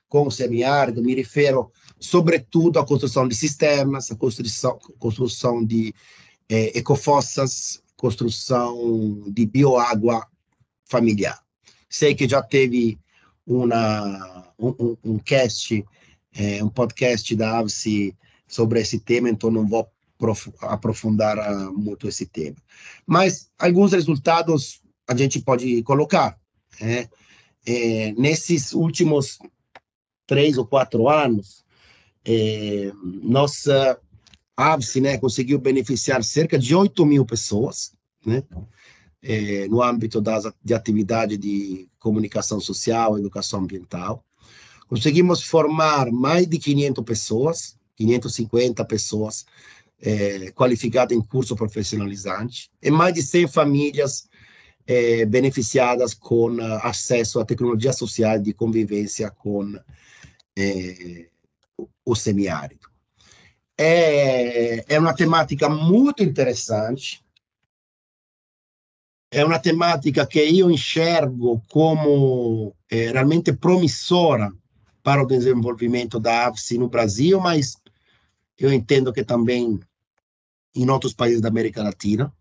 com 0.08 0.26
o 0.26 0.30
semiárido, 0.30 1.02
me 1.02 1.14
refiro 1.14 1.72
sobretudo 1.98 2.78
à 2.78 2.86
construção 2.86 3.26
de 3.26 3.34
sistemas, 3.34 4.10
à 4.10 4.16
construção, 4.16 4.78
construção 4.98 5.64
de 5.64 5.94
eh, 6.48 6.78
ecofossas, 6.78 7.82
construção 7.96 9.24
de 9.28 9.46
bioágua 9.46 10.26
familiar. 10.84 11.40
Sei 11.88 12.14
que 12.14 12.28
já 12.28 12.42
teve 12.42 12.98
uma, 13.46 14.52
um, 14.58 14.96
um 15.04 15.18
cast, 15.18 15.84
eh, 16.36 16.62
um 16.62 16.68
podcast 16.68 17.34
da 17.34 17.58
AVSE 17.58 18.16
sobre 18.54 18.80
esse 18.80 19.00
tema, 19.00 19.28
então 19.28 19.50
não 19.50 19.66
vou 19.66 19.90
aprofundar 20.60 21.36
uh, 21.38 21.76
muito 21.76 22.06
esse 22.06 22.24
tema. 22.24 22.56
Mas 23.04 23.50
alguns 23.58 23.92
resultados 23.92 24.80
a 25.08 25.16
gente 25.16 25.40
pode 25.40 25.82
colocar. 25.82 26.38
Né? 26.80 27.08
É, 27.66 28.12
nesses 28.12 28.72
últimos 28.72 29.38
três 30.24 30.56
ou 30.56 30.64
quatro 30.64 31.08
anos, 31.08 31.64
é, 32.24 32.92
nossa 33.22 33.98
AVSE 34.56 35.00
né, 35.00 35.18
conseguiu 35.18 35.58
beneficiar 35.58 36.22
cerca 36.22 36.56
de 36.56 36.76
8 36.76 37.04
mil 37.04 37.26
pessoas, 37.26 37.92
né, 38.24 38.44
é, 39.20 39.66
no 39.66 39.82
âmbito 39.82 40.20
das, 40.20 40.44
de 40.62 40.72
atividade 40.72 41.36
de 41.36 41.88
comunicação 41.98 42.60
social, 42.60 43.18
educação 43.18 43.60
ambiental. 43.60 44.24
Conseguimos 44.86 45.42
formar 45.42 46.10
mais 46.12 46.46
de 46.46 46.58
500 46.58 47.04
pessoas, 47.04 47.76
550 47.96 48.84
pessoas 48.84 49.44
é, 50.00 50.50
qualificadas 50.52 51.16
em 51.16 51.20
curso 51.20 51.56
profissionalizante, 51.56 52.70
e 52.82 52.90
mais 52.90 53.14
de 53.14 53.22
100 53.22 53.48
famílias 53.48 54.28
é, 54.86 55.24
beneficiadas 55.24 56.12
com 56.12 56.56
acesso 56.82 57.40
à 57.40 57.44
tecnologia 57.44 57.92
social 57.92 58.38
de 58.38 58.52
convivência 58.52 59.30
com 59.30 59.78
é, 60.56 61.28
o 62.04 62.14
semiárido. 62.14 62.88
É, 63.76 64.94
é 64.94 64.98
uma 64.98 65.14
temática 65.14 65.68
muito 65.68 66.22
interessante, 66.22 67.24
é 69.32 69.44
uma 69.44 69.58
temática 69.58 70.24
que 70.24 70.38
eu 70.38 70.70
enxergo 70.70 71.60
como 71.68 72.72
é, 72.88 73.10
realmente 73.10 73.52
promissora 73.52 74.52
para 75.02 75.22
o 75.22 75.26
desenvolvimento 75.26 76.20
da 76.20 76.46
AFSI 76.46 76.78
no 76.78 76.88
Brasil, 76.88 77.40
mas 77.40 77.76
eu 78.58 78.72
entendo 78.72 79.12
que 79.12 79.24
também 79.24 79.80
em 80.74 80.90
outros 80.90 81.14
países 81.14 81.40
da 81.40 81.48
América 81.48 81.82
Latina. 81.82 82.32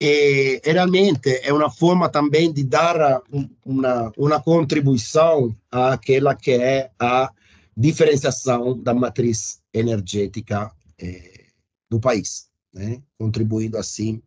E, 0.00 0.60
realmente 0.64 1.40
é 1.42 1.52
uma 1.52 1.70
forma 1.70 2.08
também 2.08 2.52
de 2.52 2.64
dar 2.64 3.22
uma, 3.64 4.12
uma 4.16 4.42
contribuição 4.42 5.54
àquela 5.70 6.34
que 6.34 6.52
é 6.52 6.90
a 6.98 7.32
diferenciação 7.76 8.78
da 8.80 8.94
matriz 8.94 9.62
energética 9.72 10.72
eh, 10.98 11.46
do 11.90 12.00
país, 12.00 12.48
né? 12.72 13.02
contribuindo 13.18 13.76
assim 13.76 14.22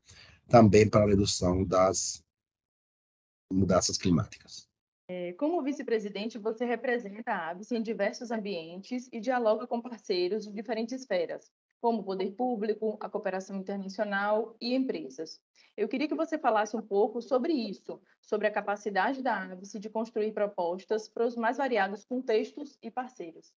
também 0.48 0.90
para 0.90 1.04
a 1.04 1.08
redução 1.08 1.64
das 1.64 2.24
mudanças 3.52 3.98
climáticas. 3.98 4.67
É, 5.10 5.32
como 5.34 5.64
vice-presidente, 5.64 6.38
você 6.38 6.66
representa 6.66 7.32
a 7.32 7.50
ABS 7.52 7.72
em 7.72 7.82
diversos 7.82 8.30
ambientes 8.30 9.08
e 9.14 9.22
dialoga 9.22 9.66
com 9.66 9.82
parceiros 9.82 10.46
de 10.46 10.52
diferentes 10.52 11.00
esferas, 11.00 11.50
como 11.80 12.00
o 12.00 12.04
poder 12.04 12.32
público, 12.32 12.98
a 13.00 13.10
cooperação 13.10 13.56
internacional 13.56 14.58
e 14.60 14.76
empresas. 14.76 15.40
Eu 15.78 15.88
queria 15.88 16.10
que 16.10 16.16
você 16.16 16.38
falasse 16.38 16.76
um 16.76 16.82
pouco 16.82 17.22
sobre 17.22 17.54
isso, 17.54 18.02
sobre 18.22 18.48
a 18.48 18.52
capacidade 18.52 19.22
da 19.24 19.44
ABS 19.44 19.80
de 19.80 19.90
construir 19.90 20.34
propostas 20.34 21.08
para 21.08 21.26
os 21.26 21.38
mais 21.38 21.56
variados 21.56 22.04
contextos 22.04 22.78
e 22.84 22.92
parceiros. 22.92 23.54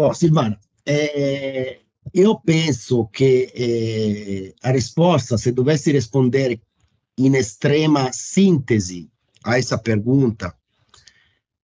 Bom, 0.00 0.14
Silvana, 0.14 0.58
é, 0.86 1.80
eu 2.14 2.40
penso 2.40 3.06
que 3.08 3.52
é, 3.54 4.66
a 4.66 4.72
resposta, 4.72 5.36
se 5.36 5.52
dovesse 5.52 5.92
responder 5.92 6.58
em 7.18 7.36
extrema 7.36 8.10
síntese 8.10 9.10
a 9.46 9.58
essa 9.58 9.78
pergunta 9.78 10.54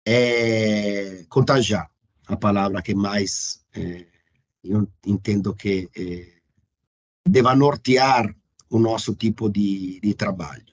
é 0.07 1.25
contagiar, 1.29 1.91
a 2.27 2.37
palavra 2.37 2.83
que 2.83 2.95
mais 2.95 3.65
é, 3.75 4.07
eu 4.63 4.87
entendo 5.07 5.55
que 5.55 5.89
é, 5.97 6.27
deva 7.27 7.55
nortear 7.55 8.35
o 8.69 8.79
nosso 8.79 9.15
tipo 9.15 9.49
de, 9.49 9.99
de 10.01 10.15
trabalho. 10.15 10.65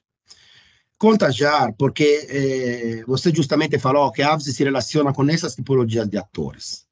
Contagiar, 0.98 1.72
porque 1.74 2.26
é, 2.28 3.04
você 3.06 3.34
justamente 3.34 3.78
falou 3.78 4.12
que 4.12 4.20
a 4.20 4.32
AVSE 4.32 4.52
se 4.52 4.64
relaciona 4.64 5.12
com 5.12 5.28
essas 5.30 5.54
tipologias 5.54 6.08
de 6.08 6.18
atores. 6.18 6.86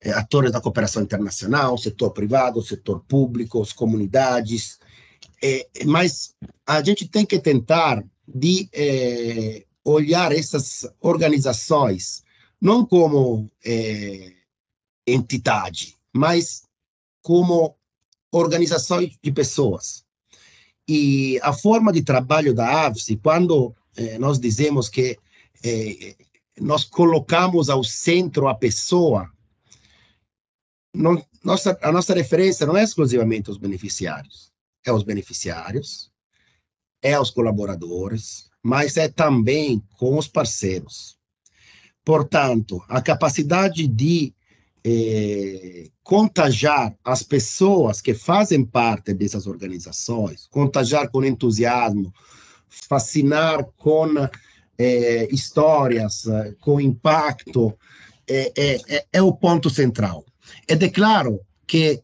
É, 0.00 0.12
atores 0.12 0.52
da 0.52 0.60
cooperação 0.60 1.02
internacional, 1.02 1.76
setor 1.78 2.10
privado, 2.10 2.62
setor 2.62 3.00
público, 3.08 3.60
as 3.60 3.72
comunidades, 3.72 4.78
é, 5.42 5.66
mas 5.84 6.34
a 6.66 6.82
gente 6.82 7.08
tem 7.08 7.26
que 7.26 7.38
tentar 7.38 8.04
de 8.26 8.68
é, 8.72 9.64
olhar 9.84 10.32
essas 10.32 10.86
organizações 11.00 12.22
não 12.60 12.86
como 12.86 13.50
é, 13.64 14.32
entidade, 15.06 15.96
mas 16.12 16.62
como 17.20 17.76
organizações 18.30 19.18
de 19.22 19.32
pessoas. 19.32 20.04
E 20.88 21.38
a 21.42 21.52
forma 21.52 21.92
de 21.92 22.02
trabalho 22.02 22.54
da 22.54 22.86
AVSE, 22.86 23.16
quando 23.16 23.74
eh, 23.96 24.18
nós 24.18 24.38
dizemos 24.38 24.88
que 24.88 25.18
eh, 25.64 26.16
nós 26.60 26.84
colocamos 26.84 27.70
ao 27.70 27.84
centro 27.84 28.48
a 28.48 28.54
pessoa, 28.54 29.30
não, 30.94 31.24
nossa, 31.42 31.78
a 31.82 31.92
nossa 31.92 32.14
referência 32.14 32.66
não 32.66 32.76
é 32.76 32.82
exclusivamente 32.82 33.50
os 33.50 33.58
beneficiários, 33.58 34.52
é 34.84 34.92
os 34.92 35.02
beneficiários, 35.02 36.11
é 37.02 37.18
os 37.18 37.30
colaboradores, 37.30 38.48
mas 38.62 38.96
é 38.96 39.08
também 39.08 39.82
com 39.98 40.16
os 40.16 40.28
parceiros. 40.28 41.18
Portanto, 42.04 42.82
a 42.88 43.00
capacidade 43.00 43.86
de 43.86 44.32
eh, 44.84 45.88
contagiar 46.02 46.96
as 47.04 47.22
pessoas 47.22 48.00
que 48.00 48.14
fazem 48.14 48.64
parte 48.64 49.12
dessas 49.12 49.46
organizações, 49.46 50.46
contagiar 50.48 51.08
com 51.10 51.24
entusiasmo, 51.24 52.12
fascinar 52.68 53.64
com 53.76 54.08
eh, 54.78 55.28
histórias, 55.30 56.24
com 56.60 56.80
impacto, 56.80 57.76
é, 58.28 58.52
é, 58.56 59.06
é 59.12 59.22
o 59.22 59.32
ponto 59.32 59.68
central. 59.68 60.24
É 60.66 60.76
claro 60.88 61.40
que 61.66 62.02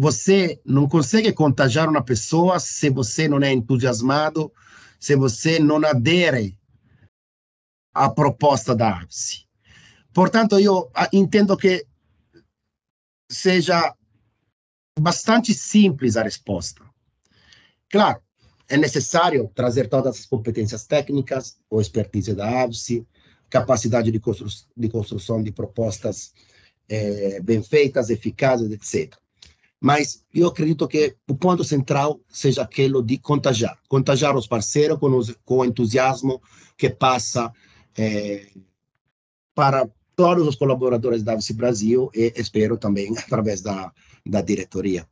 você 0.00 0.58
não 0.64 0.88
consegue 0.88 1.30
contagiar 1.30 1.86
uma 1.86 2.02
pessoa 2.02 2.58
se 2.58 2.88
você 2.88 3.28
não 3.28 3.38
é 3.42 3.52
entusiasmado, 3.52 4.50
se 4.98 5.14
você 5.14 5.58
não 5.58 5.76
adere 5.84 6.58
à 7.92 8.08
proposta 8.08 8.74
da 8.74 8.98
APSE. 8.98 9.46
Portanto, 10.14 10.58
eu 10.58 10.90
ah, 10.94 11.06
entendo 11.12 11.54
que 11.54 11.86
seja 13.30 13.94
bastante 14.98 15.52
simples 15.52 16.16
a 16.16 16.22
resposta. 16.22 16.82
Claro, 17.90 18.22
é 18.70 18.78
necessário 18.78 19.50
trazer 19.54 19.86
todas 19.86 20.20
as 20.20 20.24
competências 20.24 20.86
técnicas, 20.86 21.58
ou 21.68 21.78
expertise 21.78 22.34
da 22.34 22.62
AVSE, 22.62 23.06
capacidade 23.50 24.10
de, 24.10 24.18
constru 24.18 24.48
de 24.74 24.88
construção 24.88 25.42
de 25.42 25.52
propostas 25.52 26.32
é, 26.88 27.38
bem 27.42 27.62
feitas, 27.62 28.08
eficazes, 28.08 28.70
etc. 28.70 29.20
Mas 29.80 30.26
eu 30.34 30.48
acredito 30.48 30.86
que 30.86 31.16
o 31.26 31.34
ponto 31.34 31.64
central 31.64 32.20
seja 32.28 32.62
aquele 32.62 33.02
de 33.02 33.16
contagiar, 33.18 33.78
contagiar 33.88 34.36
os 34.36 34.46
parceiros 34.46 34.98
com, 34.98 35.16
os, 35.16 35.34
com 35.44 35.58
o 35.58 35.64
entusiasmo 35.64 36.42
que 36.76 36.90
passa 36.90 37.50
é, 37.96 38.46
para 39.54 39.88
todos 40.14 40.46
os 40.46 40.54
colaboradores 40.54 41.22
da 41.22 41.32
AVSI 41.32 41.54
Brasil 41.54 42.10
e 42.14 42.32
espero 42.36 42.76
também 42.76 43.16
através 43.18 43.62
da, 43.62 43.90
da 44.26 44.42
diretoria. 44.42 45.08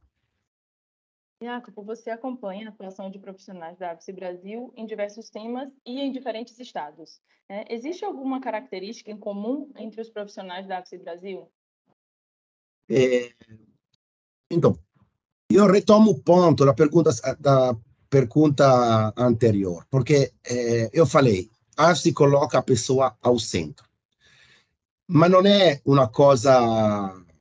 Jacopo, 1.43 1.83
você 1.83 2.11
acompanha 2.11 2.67
a 2.67 2.71
atuação 2.71 3.11
de 3.11 3.19
profissionais 3.19 3.79
da 3.79 3.93
AVSI 3.93 4.13
Brasil 4.13 4.73
em 4.77 4.85
diversos 4.85 5.31
temas 5.31 5.71
e 5.87 6.01
em 6.01 6.13
diferentes 6.13 6.59
estados. 6.59 7.21
É, 7.49 7.73
existe 7.73 8.05
alguma 8.05 8.41
característica 8.41 9.11
em 9.11 9.17
comum 9.17 9.71
entre 9.77 10.01
os 10.01 10.11
profissionais 10.11 10.67
da 10.67 10.79
AVSI 10.79 10.99
Brasil? 10.99 11.49
É, 12.91 13.33
então, 14.51 14.79
eu 15.51 15.67
retomo 15.67 16.11
o 16.11 16.19
ponto 16.19 16.65
da 16.65 16.75
pergunta, 16.75 17.11
da 17.39 17.77
pergunta 18.11 19.13
anterior, 19.17 19.87
porque 19.91 20.33
é, 20.45 20.91
eu 20.93 21.07
falei, 21.07 21.51
a 21.77 21.95
se 21.95 22.13
coloca 22.13 22.59
a 22.59 22.63
pessoa 22.63 23.17
ao 23.23 23.39
centro. 23.39 23.87
Mas 25.07 25.31
não 25.31 25.41
é 25.47 25.81
uma 25.85 26.09
coisa, 26.09 26.61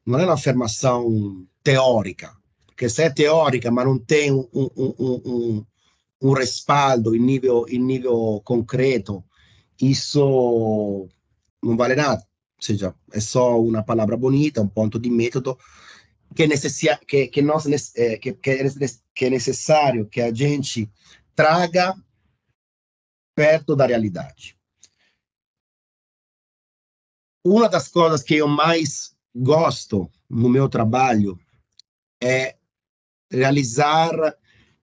não 0.05 0.19
é 0.19 0.25
uma 0.25 0.33
afirmação 0.35 1.45
teórica, 1.63 2.35
porque 2.65 2.87
se 2.87 3.03
é 3.03 3.09
teórica, 3.09 3.69
mas 3.71 3.85
não 3.85 3.97
tem 3.97 4.31
um, 4.31 4.47
um, 4.53 4.69
um, 4.99 5.65
um 6.21 6.31
respaldo 6.33 7.15
em 7.15 7.19
nível, 7.19 7.65
em 7.67 7.79
nível 7.79 8.41
concreto, 8.45 9.23
isso 9.81 11.09
não 11.61 11.75
vale 11.75 11.95
nada. 11.95 12.21
Ou 12.21 12.63
seja, 12.63 12.95
é 13.11 13.19
só 13.19 13.59
uma 13.59 13.83
palavra 13.83 14.15
bonita, 14.15 14.61
um 14.61 14.67
ponto 14.67 14.97
de 14.99 15.09
método 15.09 15.57
que 16.35 16.43
é, 16.43 16.47
necessia, 16.47 16.99
que, 17.07 17.27
que, 17.27 17.41
nós, 17.41 17.65
que, 18.21 18.33
que, 18.33 18.49
é, 18.49 18.69
que 19.13 19.25
é 19.25 19.29
necessário 19.29 20.07
que 20.07 20.21
a 20.21 20.33
gente 20.33 20.89
traga 21.35 21.95
perto 23.35 23.75
da 23.75 23.85
realidade. 23.85 24.57
Uma 27.45 27.69
das 27.69 27.87
coisas 27.87 28.23
que 28.23 28.35
eu 28.35 28.47
mais 28.47 29.15
gosto 29.35 30.11
no 30.29 30.49
meu 30.49 30.67
trabalho 30.67 31.39
é 32.21 32.55
realizar 33.31 34.11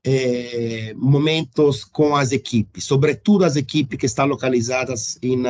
é, 0.05 0.95
momentos 0.95 1.85
com 1.85 2.15
as 2.15 2.31
equipes, 2.31 2.85
sobretudo 2.85 3.45
as 3.45 3.57
equipes 3.57 3.99
que 3.99 4.07
estão 4.07 4.27
localizadas 4.27 5.19
em 5.23 5.43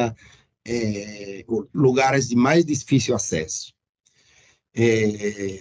é, 0.65 1.45
lugares 1.75 2.29
de 2.29 2.37
mais 2.37 2.65
difícil 2.65 3.15
acesso. 3.15 3.75
É, 4.75 5.61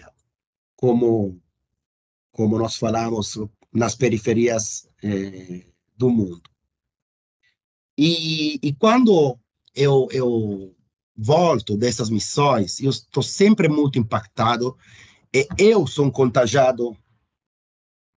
como, 0.84 1.42
como 2.34 2.58
nós 2.58 2.76
falamos, 2.76 3.40
nas 3.72 3.96
periferias 3.96 4.86
é, 5.02 5.66
do 5.96 6.10
mundo. 6.10 6.44
E, 7.98 8.60
e 8.62 8.74
quando 8.74 9.40
eu, 9.74 10.10
eu 10.12 10.76
volto 11.16 11.78
dessas 11.78 12.10
missões, 12.10 12.82
eu 12.82 12.90
estou 12.90 13.24
sempre 13.24 13.70
muito 13.70 13.98
impactado 13.98 14.78
e 15.34 15.48
eu 15.58 15.88
sou 15.88 16.12
contagiado 16.12 16.98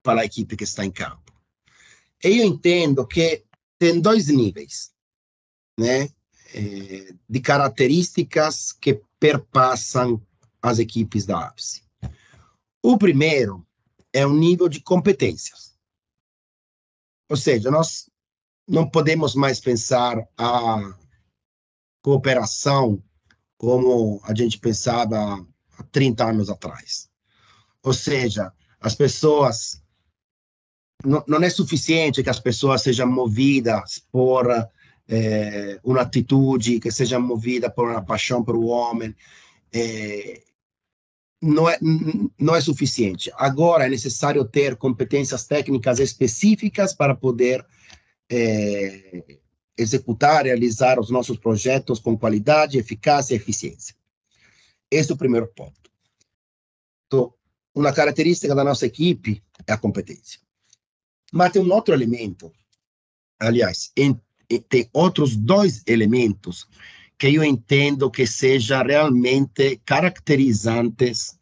para 0.03 0.23
a 0.23 0.25
equipe 0.25 0.57
que 0.57 0.65
está 0.65 0.85
em 0.85 0.91
campo. 0.91 1.33
Eu 2.21 2.45
entendo 2.45 3.07
que 3.07 3.45
tem 3.79 4.01
dois 4.01 4.27
níveis, 4.27 4.91
né, 5.79 6.09
é, 6.53 7.15
de 7.31 7.41
características 7.41 8.73
que 8.73 9.01
perpassam 9.21 10.21
as 10.61 10.81
equipes 10.81 11.25
da 11.27 11.47
APSE. 11.47 11.86
O 12.89 12.97
primeiro 12.97 13.67
é 14.13 14.25
o 14.25 14.33
nível 14.33 14.69
de 14.69 14.81
competências. 14.81 15.77
Ou 17.29 17.37
seja, 17.37 17.69
nós 17.69 18.09
não 18.65 18.89
podemos 18.89 19.35
mais 19.35 19.59
pensar 19.59 20.25
a 20.39 20.95
cooperação 22.01 23.03
como 23.59 24.21
a 24.23 24.33
gente 24.33 24.61
pensava 24.61 25.45
há 25.77 25.83
30 25.91 26.27
anos 26.27 26.49
atrás. 26.49 27.11
Ou 27.83 27.93
seja, 27.93 28.53
as 28.81 28.95
pessoas. 28.95 29.83
Não, 31.05 31.25
não 31.27 31.43
é 31.43 31.51
suficiente 31.51 32.23
que 32.23 32.31
as 32.31 32.39
pessoas 32.39 32.83
sejam 32.83 33.11
movidas 33.11 34.01
por 34.13 34.47
é, 35.09 35.81
uma 35.83 36.03
atitude, 36.03 36.79
que 36.79 36.93
sejam 36.93 37.21
movidas 37.21 37.75
por 37.75 37.91
uma 37.91 38.05
paixão 38.05 38.45
para 38.45 38.57
o 38.57 38.67
homem. 38.67 39.13
É, 39.73 40.46
não 41.41 41.69
é, 41.69 41.79
não 42.39 42.55
é 42.55 42.61
suficiente. 42.61 43.31
Agora 43.37 43.87
é 43.87 43.89
necessário 43.89 44.45
ter 44.45 44.77
competências 44.77 45.45
técnicas 45.45 45.99
específicas 45.99 46.95
para 46.95 47.15
poder 47.15 47.65
é, 48.31 49.41
executar, 49.77 50.45
realizar 50.45 50.99
os 50.99 51.11
nossos 51.11 51.39
projetos 51.39 52.01
com 52.01 52.17
qualidade, 52.17 52.79
eficácia 52.79 53.35
e 53.35 53.37
eficiência. 53.37 53.95
Esse 54.91 55.11
é 55.11 55.15
o 55.15 55.19
primeiro 55.19 55.49
ponto. 55.49 55.91
Então, 57.07 57.33
uma 57.75 57.93
característica 57.93 58.55
da 58.55 58.65
nossa 58.65 58.87
equipe 58.87 59.43
é 59.67 59.73
a 59.73 59.79
competência. 59.79 60.41
Mas 61.33 61.53
tem 61.53 61.63
um 61.63 61.73
outro 61.73 61.93
elemento, 61.95 62.53
aliás, 63.39 63.93
em, 63.97 64.19
tem 64.69 64.89
outros 64.93 65.37
dois 65.37 65.83
elementos 65.87 66.67
que 67.19 67.29
eu 67.29 67.43
entendo 67.43 68.11
que 68.11 68.27
sejam 68.27 68.85
realmente 68.85 69.81
caracterizantes 69.85 71.39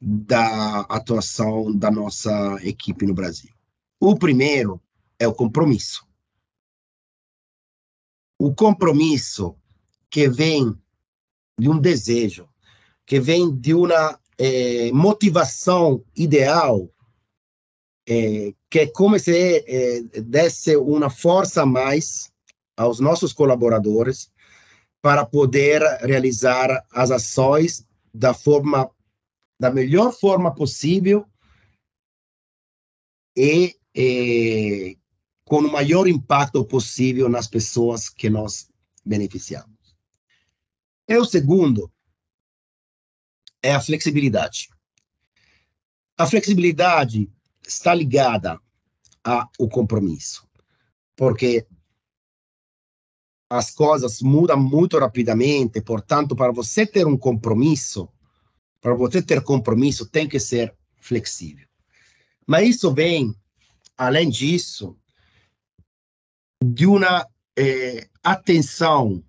da 0.00 0.80
atuação 0.82 1.74
da 1.76 1.90
nossa 1.90 2.58
equipe 2.62 3.06
no 3.06 3.14
Brasil. 3.14 3.52
O 4.00 4.16
primeiro 4.16 4.80
é 5.18 5.26
o 5.26 5.34
compromisso. 5.34 6.06
O 8.38 8.54
compromisso 8.54 9.56
que 10.10 10.28
vem 10.28 10.76
de 11.58 11.68
um 11.68 11.78
desejo, 11.78 12.48
que 13.06 13.18
vem 13.18 13.54
de 13.54 13.72
uma 13.72 14.20
é, 14.36 14.92
motivação 14.92 16.04
ideal, 16.14 16.90
é, 18.08 18.52
que 18.68 18.80
é 18.80 18.86
como 18.86 19.18
se 19.18 19.64
é, 19.66 20.02
desse 20.20 20.76
uma 20.76 21.08
força 21.08 21.62
a 21.62 21.66
mais 21.66 22.30
aos 22.76 23.00
nossos 23.00 23.32
colaboradores 23.32 24.30
para 25.02 25.24
poder 25.24 25.82
realizar 26.00 26.84
as 26.90 27.10
ações 27.10 27.86
da 28.12 28.34
forma 28.34 28.90
da 29.58 29.70
melhor 29.70 30.12
forma 30.12 30.54
possível 30.54 31.26
e, 33.36 33.74
e 33.94 34.98
com 35.44 35.60
o 35.60 35.72
maior 35.72 36.06
impacto 36.06 36.64
possível 36.64 37.28
nas 37.28 37.46
pessoas 37.46 38.08
que 38.08 38.28
nós 38.28 38.68
beneficiamos. 39.04 39.76
E 41.08 41.16
o 41.16 41.24
segundo 41.24 41.90
é 43.62 43.74
a 43.74 43.80
flexibilidade. 43.80 44.68
A 46.18 46.26
flexibilidade 46.26 47.30
está 47.66 47.94
ligada 47.94 48.60
ao 49.22 49.68
compromisso, 49.68 50.48
porque 51.14 51.66
as 53.48 53.70
coisas 53.70 54.20
mudam 54.20 54.58
muito 54.58 54.98
rapidamente, 54.98 55.80
portanto, 55.80 56.34
para 56.34 56.52
você 56.52 56.84
ter 56.86 57.06
um 57.06 57.16
compromisso, 57.16 58.08
para 58.80 58.94
você 58.94 59.22
ter 59.22 59.42
compromisso, 59.42 60.06
tem 60.06 60.28
que 60.28 60.40
ser 60.40 60.74
flexível. 61.00 61.66
Mas 62.46 62.68
isso 62.68 62.92
vem, 62.92 63.34
além 63.96 64.28
disso, 64.28 64.96
de 66.62 66.86
uma 66.86 67.26
é, 67.56 68.08
atenção 68.22 69.22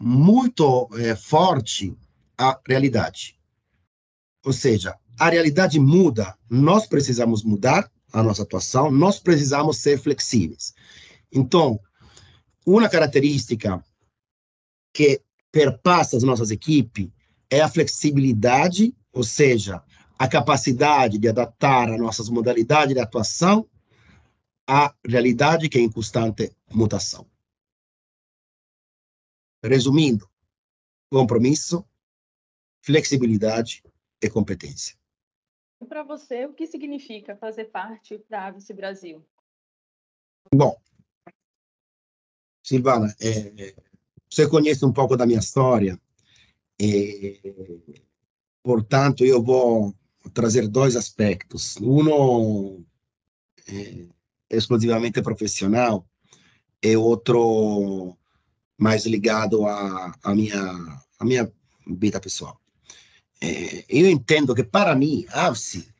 muito 0.00 0.88
é, 0.94 1.14
forte 1.14 1.96
à 2.36 2.60
realidade. 2.66 3.38
Ou 4.44 4.52
seja, 4.52 4.96
a 5.18 5.28
realidade 5.28 5.78
muda, 5.78 6.36
nós 6.50 6.86
precisamos 6.86 7.44
mudar 7.44 7.90
a 8.12 8.22
nossa 8.22 8.42
atuação, 8.42 8.90
nós 8.90 9.18
precisamos 9.18 9.78
ser 9.78 9.98
flexíveis. 9.98 10.74
Então, 11.32 11.80
uma 12.66 12.88
característica 12.88 13.84
que 14.94 15.22
perpassa 15.50 16.16
as 16.16 16.22
nossas 16.22 16.50
equipes 16.50 17.10
é 17.50 17.60
a 17.60 17.68
flexibilidade, 17.68 18.94
ou 19.12 19.22
seja, 19.22 19.82
a 20.18 20.28
capacidade 20.28 21.18
de 21.18 21.28
adaptar 21.28 21.90
as 21.90 21.98
nossas 21.98 22.28
modalidades 22.28 22.94
de 22.94 23.00
atuação 23.00 23.68
à 24.66 24.94
realidade 25.06 25.68
que 25.68 25.78
é 25.78 25.80
em 25.80 25.90
constante 25.90 26.54
mutação. 26.70 27.26
Resumindo, 29.64 30.28
compromisso, 31.10 31.84
flexibilidade 32.80 33.82
e 34.22 34.30
competência. 34.30 34.96
Para 35.88 36.02
você, 36.02 36.46
o 36.46 36.54
que 36.54 36.66
significa 36.66 37.36
fazer 37.36 37.66
parte 37.66 38.24
da 38.28 38.46
Avice 38.46 38.72
Brasil? 38.72 39.24
Bom, 40.54 40.80
Silvana, 42.72 43.14
é, 43.20 43.74
você 44.30 44.48
conhece 44.48 44.82
um 44.82 44.92
pouco 44.92 45.14
da 45.14 45.26
minha 45.26 45.40
história, 45.40 46.00
e, 46.80 47.38
portanto, 48.62 49.26
eu 49.26 49.42
vou 49.42 49.94
trazer 50.32 50.66
dois 50.68 50.96
aspectos. 50.96 51.76
Um 51.76 52.82
é, 53.68 54.06
exclusivamente 54.50 55.20
profissional 55.20 56.06
e 56.82 56.96
outro 56.96 58.16
mais 58.78 59.04
ligado 59.04 59.66
à, 59.66 60.34
minha, 60.34 61.02
minha 61.20 61.52
vida 61.86 62.18
pessoal. 62.18 62.58
É, 63.38 63.84
eu 63.86 64.08
entendo 64.10 64.54
que, 64.54 64.64
para 64.64 64.96
mim, 64.96 65.26
AVSE 65.28 65.92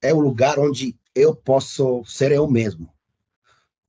é 0.00 0.14
o 0.14 0.20
lugar 0.20 0.60
onde 0.60 0.96
eu 1.12 1.34
posso 1.34 2.04
ser 2.04 2.30
eu 2.30 2.48
mesmo. 2.48 2.88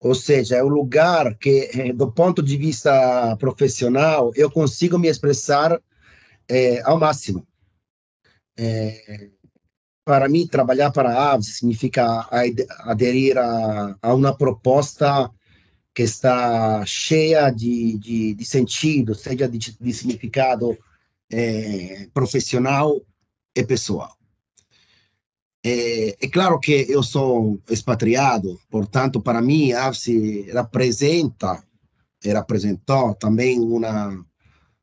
Ou 0.02 0.16
seja, 0.16 0.56
é 0.58 0.64
o 0.64 0.68
lugar 0.68 1.38
que, 1.38 1.70
eh, 1.74 1.94
do 1.94 2.12
ponto 2.12 2.42
de 2.42 2.58
vista 2.58 3.36
profissional, 3.38 4.32
eu 4.36 4.50
consigo 4.50 4.98
me 4.98 5.08
expressar 5.08 5.80
é, 6.50 6.82
ao 6.82 7.00
máximo. 7.00 7.48
é, 8.58 9.30
para 10.04 10.28
mim, 10.28 10.48
trabalhar 10.48 10.92
para 10.92 11.10
a 11.10 11.34
Aves 11.34 11.58
significa 11.58 12.28
aderir 12.80 13.38
a, 13.38 13.96
a 14.02 14.14
uma 14.14 14.36
proposta 14.36 15.30
que 15.94 16.04
está 16.04 16.84
cheia 16.86 17.52
de, 17.52 17.98
de, 17.98 18.34
de 18.34 18.46
sentido, 18.46 19.14
seja 19.14 19.48
de, 19.48 19.58
de 19.58 19.94
significado 19.94 20.78
é, 21.32 22.08
profissional 22.14 23.02
e 23.56 23.64
pessoal. 23.64 24.18
É, 25.64 26.18
é, 26.26 26.28
claro 26.28 26.60
que 26.60 26.88
eu 26.90 27.04
sou 27.04 27.62
expatriado, 27.70 28.60
portanto, 28.70 29.22
para 29.22 29.42
mim, 29.42 29.72
a 29.74 29.86
AVSE 29.86 30.50
representa 30.52 31.64
e 32.24 32.34
representou 32.34 33.14
também 33.16 33.60
uma, 33.60 34.26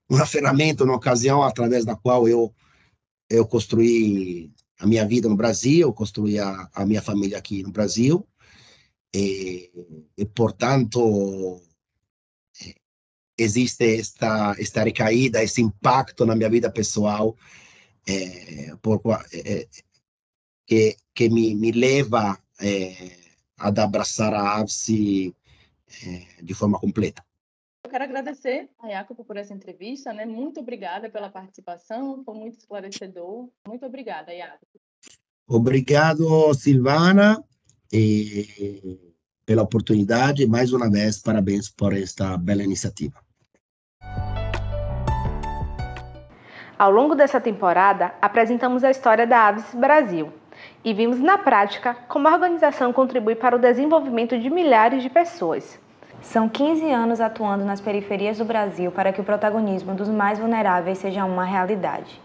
uma 0.09 0.27
ferramenta, 0.27 0.85
uma 0.85 0.95
ocasião 0.95 1.43
através 1.43 1.85
da 1.85 1.97
qual 1.97 2.29
eu, 2.29 2.55
eu 3.29 3.47
construí 3.47 4.53
a 4.79 4.87
minha 4.87 5.05
vida 5.05 5.29
no 5.29 5.37
Brasil, 5.37 5.93
construí 5.93 6.39
a, 6.39 6.69
a 6.73 6.87
minha 6.87 7.03
família 7.03 7.39
aqui 7.39 7.63
no 7.63 7.73
Brasil, 7.73 8.27
e, 9.13 9.71
e 10.17 10.25
portanto, 10.27 11.61
existe 13.37 13.99
esta, 13.99 14.55
esta 14.59 14.85
recaída, 14.85 15.43
esse 15.43 15.61
impacto 15.61 16.25
na 16.25 16.37
minha 16.37 16.51
vida 16.51 16.71
pessoal, 16.71 17.37
é, 18.07 18.75
por, 18.81 19.01
é, 19.33 19.67
que, 20.69 20.97
que 21.15 21.31
me, 21.31 21.55
me 21.55 21.73
leva 21.73 22.39
é, 22.61 22.93
a 23.59 23.69
abraçar 23.69 24.35
a 24.35 24.59
AVSE 24.59 25.35
é, 26.05 26.43
de 26.43 26.55
forma 26.55 26.79
completa. 26.79 27.25
Eu 27.85 27.91
quero 27.91 28.05
agradecer 28.05 28.69
a 28.79 28.91
Jacopo 28.91 29.25
por 29.25 29.39
essa 29.39 29.55
entrevista, 29.55 30.13
né? 30.13 30.27
Muito 30.27 30.61
obrigada 30.61 31.09
pela 31.09 31.31
participação, 31.31 32.23
foi 32.23 32.35
muito 32.35 32.59
esclarecedor. 32.59 33.49
Muito 33.67 33.87
obrigada, 33.87 34.37
Jacopo. 34.37 34.79
Obrigado, 35.49 36.53
Silvana, 36.53 37.43
e 37.91 39.17
pela 39.47 39.63
oportunidade. 39.63 40.47
Mais 40.47 40.75
uma 40.75 40.91
vez, 40.91 41.19
parabéns 41.19 41.71
por 41.71 41.95
esta 41.95 42.37
bela 42.37 42.63
iniciativa. 42.63 43.19
Ao 46.79 46.91
longo 46.91 47.15
dessa 47.15 47.41
temporada, 47.41 48.15
apresentamos 48.21 48.85
a 48.85 48.91
história 48.91 49.27
da 49.27 49.49
Aves 49.49 49.75
Brasil 49.75 50.31
e 50.85 50.93
vimos 50.95 51.19
na 51.21 51.39
prática 51.39 51.97
como 52.09 52.29
a 52.29 52.33
organização 52.33 52.93
contribui 52.93 53.35
para 53.35 53.57
o 53.57 53.59
desenvolvimento 53.59 54.39
de 54.39 54.51
milhares 54.51 55.03
de 55.03 55.11
pessoas. 55.11 55.79
São 56.21 56.49
15 56.49 56.91
anos 56.91 57.21
atuando 57.21 57.65
nas 57.65 57.81
periferias 57.81 58.39
do 58.39 58.45
Brasil 58.45 58.91
para 58.91 59.13
que 59.13 59.21
o 59.21 59.25
protagonismo 59.25 59.95
dos 59.95 60.09
mais 60.09 60.39
vulneráveis 60.39 60.99
seja 60.99 61.25
uma 61.25 61.45
realidade. 61.45 62.21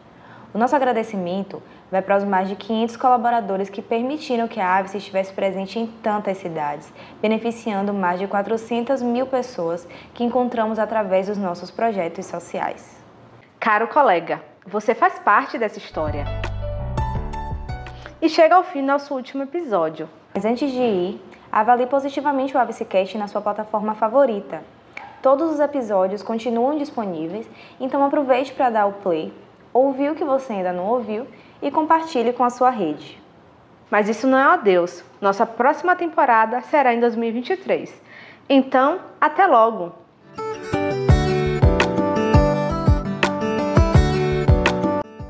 O 0.53 0.57
nosso 0.57 0.75
agradecimento 0.75 1.61
vai 1.91 2.01
para 2.01 2.17
os 2.17 2.23
mais 2.23 2.47
de 2.47 2.55
500 2.55 2.97
colaboradores 2.97 3.69
que 3.69 3.81
permitiram 3.81 4.47
que 4.47 4.59
a 4.59 4.77
Aves 4.77 4.93
estivesse 4.95 5.33
presente 5.33 5.79
em 5.79 5.87
tantas 5.87 6.37
cidades, 6.37 6.91
beneficiando 7.21 7.93
mais 7.93 8.19
de 8.19 8.27
400 8.27 9.01
mil 9.01 9.25
pessoas 9.25 9.87
que 10.13 10.23
encontramos 10.23 10.79
através 10.79 11.27
dos 11.27 11.37
nossos 11.37 11.71
projetos 11.71 12.25
sociais. 12.25 13.01
Caro 13.59 13.87
colega, 13.87 14.41
você 14.65 14.93
faz 14.93 15.17
parte 15.19 15.57
dessa 15.57 15.77
história. 15.77 16.52
E 18.23 18.29
chega 18.29 18.55
ao 18.55 18.63
fim 18.63 18.81
nosso 18.81 19.13
último 19.13 19.43
episódio. 19.43 20.09
Mas 20.33 20.45
antes 20.45 20.71
de 20.71 20.81
ir, 20.81 21.21
avalie 21.51 21.85
positivamente 21.85 22.55
o 22.55 22.57
AVCcast 22.57 23.17
na 23.17 23.27
sua 23.27 23.41
plataforma 23.41 23.95
favorita. 23.95 24.63
Todos 25.21 25.51
os 25.51 25.59
episódios 25.59 26.23
continuam 26.23 26.77
disponíveis, 26.77 27.45
então 27.81 28.01
aproveite 28.01 28.53
para 28.53 28.69
dar 28.69 28.85
o 28.85 28.93
play, 28.93 29.33
ouvir 29.73 30.09
o 30.09 30.15
que 30.15 30.23
você 30.23 30.53
ainda 30.53 30.71
não 30.71 30.85
ouviu 30.85 31.27
e 31.61 31.69
compartilhe 31.69 32.31
com 32.31 32.45
a 32.45 32.49
sua 32.49 32.69
rede. 32.69 33.21
Mas 33.91 34.07
isso 34.07 34.25
não 34.25 34.37
é 34.37 34.47
o 34.47 34.51
adeus. 34.51 35.03
Nossa 35.19 35.45
próxima 35.45 35.93
temporada 35.93 36.61
será 36.61 36.93
em 36.93 37.01
2023. 37.01 37.93
Então, 38.47 39.01
até 39.19 39.45
logo! 39.45 40.02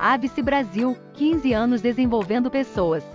Abc 0.06 0.42
Brasil, 0.42 0.98
15 1.14 1.54
anos 1.54 1.82
desenvolvendo 1.82 2.52
pessoas. 2.52 3.06